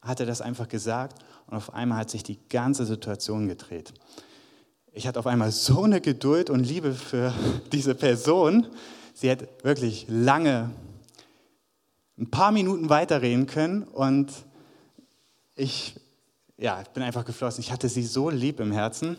hat 0.00 0.20
er 0.20 0.26
das 0.26 0.40
einfach 0.40 0.70
gesagt 0.70 1.22
und 1.46 1.54
auf 1.54 1.74
einmal 1.74 1.98
hat 1.98 2.08
sich 2.08 2.22
die 2.22 2.38
ganze 2.48 2.86
Situation 2.86 3.46
gedreht. 3.46 3.92
Ich 4.94 5.06
hatte 5.06 5.18
auf 5.18 5.26
einmal 5.26 5.52
so 5.52 5.82
eine 5.82 6.00
Geduld 6.00 6.48
und 6.48 6.64
Liebe 6.64 6.94
für 6.94 7.34
diese 7.72 7.94
Person. 7.94 8.66
Sie 9.12 9.28
hätte 9.28 9.50
wirklich 9.62 10.06
lange, 10.08 10.70
ein 12.16 12.30
paar 12.30 12.50
Minuten 12.50 12.88
weiterreden 12.88 13.44
können 13.44 13.82
und 13.82 14.32
ich 15.56 16.00
ja, 16.56 16.82
bin 16.94 17.02
einfach 17.02 17.26
geflossen. 17.26 17.60
Ich 17.60 17.70
hatte 17.70 17.90
sie 17.90 18.02
so 18.02 18.30
lieb 18.30 18.60
im 18.60 18.72
Herzen 18.72 19.18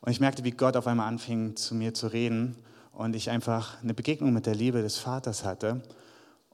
und 0.00 0.10
ich 0.10 0.20
merkte, 0.20 0.42
wie 0.42 0.52
Gott 0.52 0.74
auf 0.74 0.86
einmal 0.86 1.08
anfing, 1.08 1.54
zu 1.54 1.74
mir 1.74 1.92
zu 1.92 2.06
reden 2.06 2.56
und 2.92 3.16
ich 3.16 3.30
einfach 3.30 3.82
eine 3.82 3.94
Begegnung 3.94 4.32
mit 4.32 4.46
der 4.46 4.54
Liebe 4.54 4.82
des 4.82 4.98
Vaters 4.98 5.44
hatte 5.44 5.82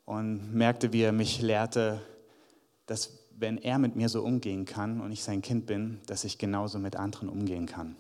und 0.05 0.55
merkte, 0.55 0.92
wie 0.92 1.03
er 1.03 1.12
mich 1.12 1.40
lehrte, 1.40 2.01
dass 2.87 3.11
wenn 3.38 3.59
er 3.59 3.79
mit 3.79 3.96
mir 3.96 4.09
so 4.09 4.22
umgehen 4.22 4.64
kann 4.64 5.01
und 5.01 5.12
ich 5.12 5.22
sein 5.22 5.42
Kind 5.42 5.66
bin, 5.66 6.01
dass 6.07 6.25
ich 6.25 6.38
genauso 6.38 6.79
mit 6.79 6.96
anderen 6.96 7.29
umgehen 7.29 7.66
kann. 7.66 7.96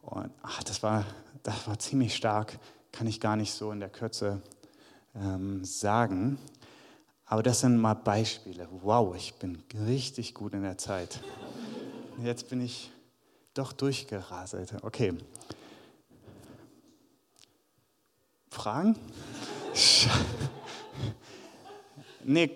Und 0.00 0.30
ach, 0.42 0.62
das, 0.62 0.82
war, 0.82 1.04
das 1.42 1.66
war 1.66 1.78
ziemlich 1.78 2.14
stark, 2.14 2.58
kann 2.92 3.06
ich 3.06 3.20
gar 3.20 3.36
nicht 3.36 3.52
so 3.52 3.72
in 3.72 3.80
der 3.80 3.90
Kürze 3.90 4.40
ähm, 5.14 5.64
sagen. 5.64 6.38
Aber 7.26 7.42
das 7.42 7.60
sind 7.60 7.78
mal 7.78 7.94
Beispiele. 7.94 8.68
Wow, 8.82 9.16
ich 9.16 9.34
bin 9.34 9.62
richtig 9.86 10.34
gut 10.34 10.54
in 10.54 10.62
der 10.62 10.78
Zeit. 10.78 11.20
Jetzt 12.22 12.48
bin 12.48 12.60
ich 12.60 12.90
doch 13.54 13.72
durchgeraselt. 13.72 14.74
Okay. 14.82 15.14
Fragen? 18.54 18.96
nee, 22.22 22.50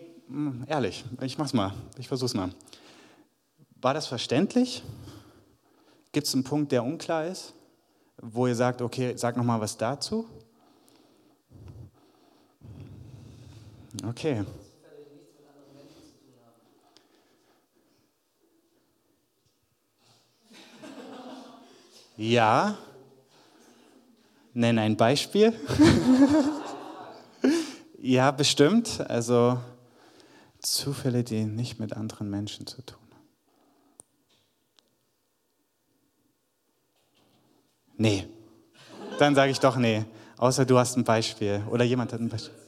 ehrlich, 0.69 1.05
ich 1.21 1.37
mach's 1.37 1.53
mal. 1.53 1.75
Ich 1.99 2.07
versuch's 2.07 2.35
mal. 2.35 2.51
War 3.81 3.95
das 3.95 4.07
verständlich? 4.07 4.85
Gibt 6.13 6.27
es 6.27 6.35
einen 6.35 6.45
Punkt, 6.45 6.71
der 6.73 6.85
unklar 6.85 7.27
ist, 7.27 7.53
wo 8.23 8.47
ihr 8.47 8.55
sagt, 8.55 8.81
okay, 8.81 9.15
sag 9.17 9.37
noch 9.37 9.45
mal 9.45 9.61
was 9.61 9.77
dazu? 9.77 10.27
Okay. 14.07 14.45
Ja, 22.17 22.79
Nenn 24.59 24.81
ein 24.81 24.97
Beispiel. 24.97 25.53
ja, 28.01 28.33
bestimmt. 28.33 29.01
Also 29.09 29.61
Zufälle, 30.59 31.23
die 31.23 31.44
nicht 31.44 31.79
mit 31.79 31.92
anderen 31.92 32.29
Menschen 32.29 32.66
zu 32.66 32.83
tun 32.83 32.99
haben. 33.12 33.29
Nee. 37.99 38.27
Dann 39.21 39.37
sage 39.37 39.53
ich 39.53 39.61
doch 39.61 39.77
nee. 39.77 40.05
Außer 40.38 40.66
du 40.66 40.77
hast 40.77 40.97
ein 40.97 41.05
Beispiel 41.05 41.62
oder 41.71 41.85
jemand 41.85 42.12
hat 42.12 42.18
ein 42.18 42.29
Beispiel. 42.29 42.59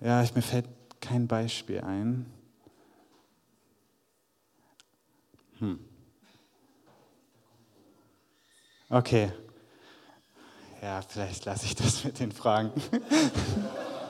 Ja, 0.00 0.24
mir 0.34 0.42
fällt 0.42 0.66
kein 1.00 1.28
Beispiel 1.28 1.80
ein. 1.82 2.26
Hm. 5.60 5.87
Okay. 8.90 9.30
Ja, 10.80 11.02
vielleicht 11.02 11.44
lasse 11.44 11.66
ich 11.66 11.74
das 11.74 12.04
mit 12.04 12.20
den 12.20 12.32
Fragen. 12.32 12.72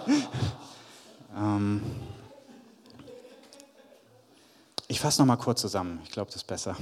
ähm 1.37 1.83
ich 4.87 5.01
fasse 5.01 5.21
noch 5.21 5.27
mal 5.27 5.37
kurz 5.37 5.61
zusammen. 5.61 6.01
Ich 6.05 6.11
glaube, 6.11 6.31
das 6.31 6.43
ist 6.43 6.47
besser. 6.47 6.77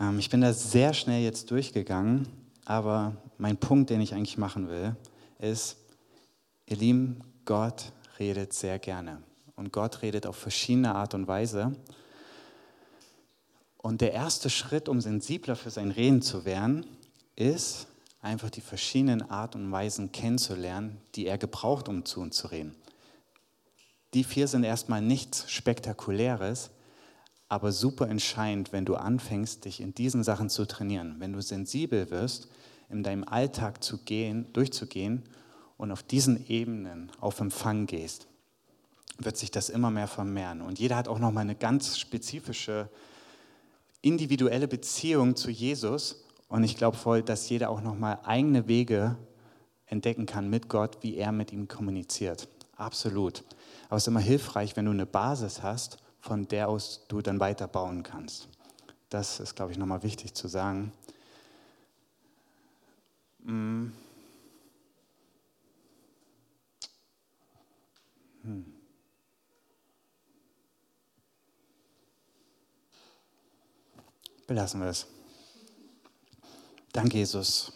Ähm, 0.00 0.18
ich 0.18 0.30
bin 0.30 0.40
da 0.40 0.52
sehr 0.52 0.94
schnell 0.94 1.22
jetzt 1.22 1.50
durchgegangen, 1.50 2.26
aber 2.64 3.16
mein 3.38 3.56
Punkt, 3.56 3.90
den 3.90 4.00
ich 4.00 4.14
eigentlich 4.14 4.38
machen 4.38 4.68
will, 4.68 4.96
ist, 5.38 5.76
ihr 6.66 6.76
Lieben, 6.76 7.20
Gott 7.44 7.92
redet 8.18 8.52
sehr 8.54 8.78
gerne. 8.78 9.22
Und 9.54 9.72
Gott 9.72 10.02
redet 10.02 10.26
auf 10.26 10.36
verschiedene 10.36 10.94
Art 10.94 11.14
und 11.14 11.28
Weise. 11.28 11.72
Und 13.86 14.00
der 14.00 14.12
erste 14.12 14.50
Schritt, 14.50 14.88
um 14.88 15.00
sensibler 15.00 15.54
für 15.54 15.70
sein 15.70 15.92
Reden 15.92 16.20
zu 16.20 16.44
werden, 16.44 16.84
ist 17.36 17.86
einfach 18.20 18.50
die 18.50 18.60
verschiedenen 18.60 19.22
Arten 19.30 19.66
und 19.66 19.70
Weisen 19.70 20.10
kennenzulernen, 20.10 21.00
die 21.14 21.26
er 21.26 21.38
gebraucht, 21.38 21.88
um 21.88 22.04
zu 22.04 22.20
uns 22.20 22.34
zu 22.34 22.48
reden. 22.48 22.74
Die 24.12 24.24
vier 24.24 24.48
sind 24.48 24.64
erstmal 24.64 25.02
nichts 25.02 25.48
Spektakuläres, 25.48 26.70
aber 27.48 27.70
super 27.70 28.08
entscheidend, 28.08 28.72
wenn 28.72 28.86
du 28.86 28.96
anfängst, 28.96 29.64
dich 29.64 29.80
in 29.80 29.94
diesen 29.94 30.24
Sachen 30.24 30.50
zu 30.50 30.66
trainieren. 30.66 31.20
Wenn 31.20 31.32
du 31.32 31.40
sensibel 31.40 32.10
wirst, 32.10 32.48
in 32.90 33.04
deinem 33.04 33.22
Alltag 33.22 33.84
zu 33.84 33.98
gehen, 33.98 34.52
durchzugehen 34.52 35.22
und 35.76 35.92
auf 35.92 36.02
diesen 36.02 36.44
Ebenen 36.48 37.12
auf 37.20 37.38
Empfang 37.38 37.86
gehst, 37.86 38.26
wird 39.18 39.36
sich 39.36 39.52
das 39.52 39.68
immer 39.68 39.92
mehr 39.92 40.08
vermehren. 40.08 40.60
Und 40.60 40.80
jeder 40.80 40.96
hat 40.96 41.06
auch 41.06 41.20
nochmal 41.20 41.42
eine 41.42 41.54
ganz 41.54 42.00
spezifische, 42.00 42.90
individuelle 44.06 44.68
Beziehung 44.68 45.34
zu 45.34 45.50
Jesus. 45.50 46.24
Und 46.48 46.62
ich 46.62 46.76
glaube 46.76 46.96
voll, 46.96 47.22
dass 47.22 47.48
jeder 47.48 47.70
auch 47.70 47.80
nochmal 47.80 48.20
eigene 48.22 48.68
Wege 48.68 49.16
entdecken 49.86 50.26
kann 50.26 50.48
mit 50.48 50.68
Gott, 50.68 50.98
wie 51.02 51.16
er 51.16 51.32
mit 51.32 51.52
ihm 51.52 51.66
kommuniziert. 51.66 52.48
Absolut. 52.76 53.42
Aber 53.88 53.96
es 53.96 54.04
ist 54.04 54.08
immer 54.08 54.20
hilfreich, 54.20 54.76
wenn 54.76 54.84
du 54.84 54.92
eine 54.92 55.06
Basis 55.06 55.62
hast, 55.62 55.98
von 56.20 56.46
der 56.48 56.68
aus 56.68 57.04
du 57.08 57.20
dann 57.20 57.40
weiter 57.40 57.66
bauen 57.66 58.02
kannst. 58.02 58.48
Das 59.08 59.40
ist, 59.40 59.56
glaube 59.56 59.72
ich, 59.72 59.78
nochmal 59.78 60.02
wichtig 60.02 60.34
zu 60.34 60.48
sagen. 60.48 60.92
Hm. 63.44 63.92
hm. 68.42 68.75
Belassen 74.46 74.80
wir 74.80 74.88
es. 74.88 75.06
Danke, 76.92 77.18
Jesus. 77.18 77.72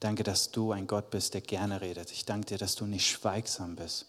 Danke, 0.00 0.24
dass 0.24 0.50
du 0.50 0.72
ein 0.72 0.88
Gott 0.88 1.10
bist, 1.10 1.34
der 1.34 1.42
gerne 1.42 1.80
redet. 1.80 2.10
Ich 2.10 2.24
danke 2.24 2.46
dir, 2.46 2.58
dass 2.58 2.74
du 2.74 2.86
nicht 2.86 3.08
schweigsam 3.08 3.76
bist. 3.76 4.06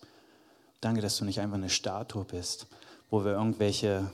Danke, 0.82 1.02
dass 1.02 1.18
du 1.18 1.26
nicht 1.26 1.40
einfach 1.40 1.58
eine 1.58 1.70
Statue 1.70 2.26
bist, 2.26 2.66
wo 3.12 3.24
wir 3.24 3.34
irgendwelche 3.34 4.10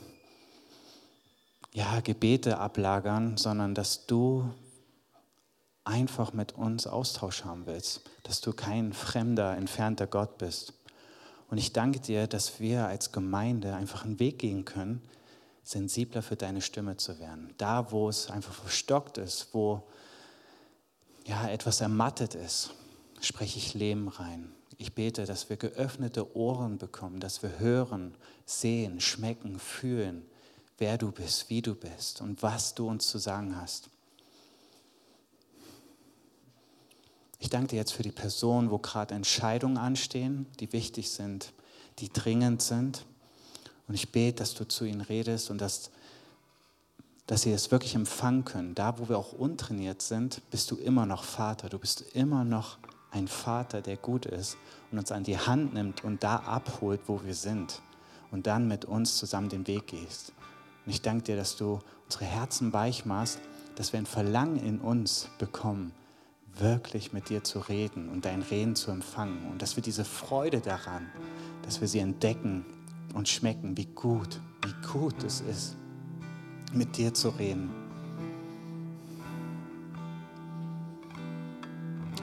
ja, 1.71 2.01
Gebete 2.01 2.57
ablagern, 2.57 3.37
sondern 3.37 3.73
dass 3.73 4.05
du 4.05 4.53
einfach 5.85 6.33
mit 6.33 6.51
uns 6.51 6.85
Austausch 6.85 7.45
haben 7.45 7.65
willst, 7.65 8.01
dass 8.23 8.41
du 8.41 8.51
kein 8.51 8.91
fremder, 8.91 9.55
entfernter 9.55 10.05
Gott 10.05 10.37
bist. 10.37 10.73
Und 11.49 11.57
ich 11.57 11.71
danke 11.71 12.01
dir, 12.01 12.27
dass 12.27 12.59
wir 12.59 12.87
als 12.87 13.13
Gemeinde 13.13 13.73
einfach 13.73 14.03
einen 14.03 14.19
Weg 14.19 14.39
gehen 14.39 14.65
können, 14.65 15.01
sensibler 15.69 16.23
für 16.23 16.35
deine 16.35 16.61
Stimme 16.61 16.97
zu 16.97 17.19
werden. 17.19 17.53
Da, 17.59 17.91
wo 17.91 18.09
es 18.09 18.31
einfach 18.31 18.53
verstockt 18.53 19.19
ist, 19.19 19.49
wo 19.53 19.83
ja, 21.27 21.47
etwas 21.47 21.79
ermattet 21.79 22.33
ist, 22.33 22.71
spreche 23.21 23.59
ich 23.59 23.75
Leben 23.75 24.07
rein. 24.07 24.51
Ich 24.79 24.95
bete, 24.95 25.25
dass 25.25 25.49
wir 25.49 25.57
geöffnete 25.57 26.35
Ohren 26.35 26.79
bekommen, 26.79 27.19
dass 27.19 27.43
wir 27.43 27.59
hören, 27.59 28.15
sehen, 28.45 28.99
schmecken, 28.99 29.59
fühlen, 29.59 30.25
wer 30.79 30.97
du 30.97 31.11
bist, 31.11 31.49
wie 31.51 31.61
du 31.61 31.75
bist 31.75 32.21
und 32.21 32.41
was 32.41 32.73
du 32.73 32.87
uns 32.87 33.07
zu 33.07 33.19
sagen 33.19 33.55
hast. 33.55 33.89
Ich 37.37 37.49
danke 37.49 37.67
dir 37.67 37.75
jetzt 37.75 37.93
für 37.93 38.03
die 38.03 38.11
Personen, 38.11 38.71
wo 38.71 38.79
gerade 38.79 39.13
Entscheidungen 39.13 39.77
anstehen, 39.77 40.47
die 40.59 40.73
wichtig 40.73 41.11
sind, 41.11 41.53
die 41.99 42.09
dringend 42.11 42.63
sind. 42.63 43.05
Und 43.89 43.95
ich 43.95 44.11
bete, 44.11 44.37
dass 44.37 44.53
du 44.53 44.67
zu 44.67 44.85
ihnen 44.85 45.01
redest 45.01 45.49
und 45.49 45.59
dass, 45.59 45.89
dass 47.25 47.41
sie 47.41 47.51
es 47.51 47.71
wirklich 47.71 47.95
empfangen 47.95 48.45
können. 48.45 48.75
Da, 48.75 48.99
wo 48.99 49.09
wir 49.09 49.17
auch 49.17 49.33
untrainiert 49.33 50.03
sind, 50.03 50.41
bist 50.51 50.69
du 50.69 50.75
immer 50.75 51.07
noch 51.07 51.23
Vater. 51.23 51.69
Du 51.69 51.79
bist 51.79 52.05
immer 52.13 52.43
noch 52.43 52.77
ein 53.09 53.27
Vater, 53.27 53.81
der 53.81 53.97
gut 53.97 54.27
ist 54.27 54.57
und 54.91 54.99
uns 54.99 55.11
an 55.11 55.23
die 55.23 55.39
Hand 55.39 55.73
nimmt 55.73 56.03
und 56.03 56.23
da 56.23 56.35
abholt, 56.35 57.01
wo 57.07 57.23
wir 57.23 57.33
sind. 57.33 57.81
Und 58.31 58.45
dann 58.45 58.67
mit 58.67 58.85
uns 58.85 59.17
zusammen 59.17 59.49
den 59.49 59.65
Weg 59.65 59.87
gehst. 59.87 60.33
Und 60.85 60.91
ich 60.91 61.01
danke 61.01 61.23
dir, 61.23 61.35
dass 61.35 61.55
du 61.55 61.79
unsere 62.05 62.25
Herzen 62.25 62.71
weich 62.73 63.05
machst, 63.05 63.39
dass 63.75 63.91
wir 63.91 63.99
ein 63.99 64.05
Verlangen 64.05 64.57
in 64.57 64.79
uns 64.79 65.29
bekommen, 65.39 65.93
wirklich 66.59 67.11
mit 67.11 67.29
dir 67.29 67.43
zu 67.43 67.57
reden 67.57 68.07
und 68.09 68.25
dein 68.25 68.43
Reden 68.43 68.75
zu 68.75 68.91
empfangen. 68.91 69.49
Und 69.49 69.63
dass 69.63 69.77
wir 69.77 69.81
diese 69.81 70.05
Freude 70.05 70.59
daran, 70.59 71.07
dass 71.63 71.81
wir 71.81 71.87
sie 71.87 71.99
entdecken 71.99 72.65
und 73.13 73.27
schmecken, 73.27 73.77
wie 73.77 73.85
gut, 73.85 74.39
wie 74.63 74.87
gut 74.87 75.23
es 75.23 75.41
ist, 75.41 75.75
mit 76.73 76.97
dir 76.97 77.13
zu 77.13 77.29
reden. 77.29 77.69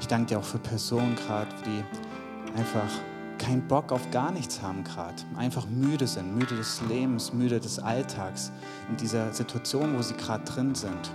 Ich 0.01 0.07
danke 0.07 0.27
dir 0.27 0.39
auch 0.39 0.45
für 0.45 0.59
Personen 0.59 1.17
gerade, 1.17 1.49
die 1.65 2.59
einfach 2.59 2.91
keinen 3.39 3.67
Bock 3.69 3.93
auf 3.93 4.11
gar 4.11 4.31
nichts 4.31 4.63
haben 4.63 4.83
gerade, 4.85 5.23
einfach 5.37 5.67
müde 5.67 6.07
sind, 6.07 6.37
müde 6.37 6.57
des 6.57 6.81
Lebens, 6.89 7.33
müde 7.33 7.61
des 7.61 7.79
Alltags, 7.79 8.51
in 8.89 8.97
dieser 8.97 9.33
Situation, 9.33 9.97
wo 9.97 10.03
sie 10.03 10.15
gerade 10.15 10.45
drin 10.45 10.75
sind 10.75 11.11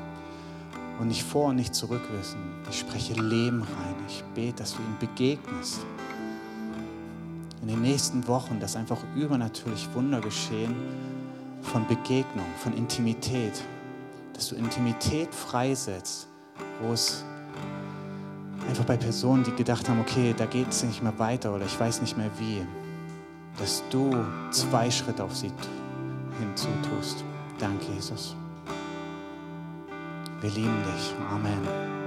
und 0.99 1.07
nicht 1.07 1.23
vor 1.23 1.49
und 1.49 1.55
nicht 1.55 1.73
zurück 1.73 2.01
wissen. 2.17 2.39
Ich 2.69 2.79
spreche 2.79 3.13
Leben 3.13 3.61
rein. 3.61 3.95
Ich 4.07 4.23
bete, 4.35 4.57
dass 4.57 4.73
du 4.75 4.81
ihnen 4.81 4.97
begegnest 4.99 5.81
in 7.61 7.67
den 7.67 7.81
nächsten 7.81 8.27
Wochen, 8.27 8.59
dass 8.59 8.75
einfach 8.75 8.99
übernatürlich 9.15 9.87
Wunder 9.93 10.19
geschehen 10.19 10.75
von 11.61 11.87
Begegnung, 11.87 12.47
von 12.57 12.75
Intimität, 12.75 13.61
dass 14.33 14.49
du 14.49 14.55
Intimität 14.55 15.33
freisetzt, 15.33 16.27
wo 16.81 16.93
es 16.93 17.23
einfach 18.67 18.85
bei 18.85 18.97
Personen, 18.97 19.43
die 19.43 19.51
gedacht 19.51 19.87
haben, 19.87 19.99
okay, 19.99 20.33
da 20.35 20.45
geht 20.45 20.69
es 20.69 20.83
nicht 20.83 21.03
mehr 21.03 21.17
weiter 21.19 21.53
oder 21.53 21.65
ich 21.65 21.79
weiß 21.79 22.01
nicht 22.01 22.17
mehr 22.17 22.31
wie, 22.39 22.61
dass 23.59 23.83
du 23.91 24.11
zwei 24.49 24.89
Schritte 24.89 25.23
auf 25.23 25.35
sie 25.35 25.51
hinzutust. 26.39 27.23
Danke, 27.59 27.85
Jesus. 27.93 28.35
Wir 30.41 30.49
lieben 30.49 30.83
dich. 30.83 31.13
Amen. 31.31 32.00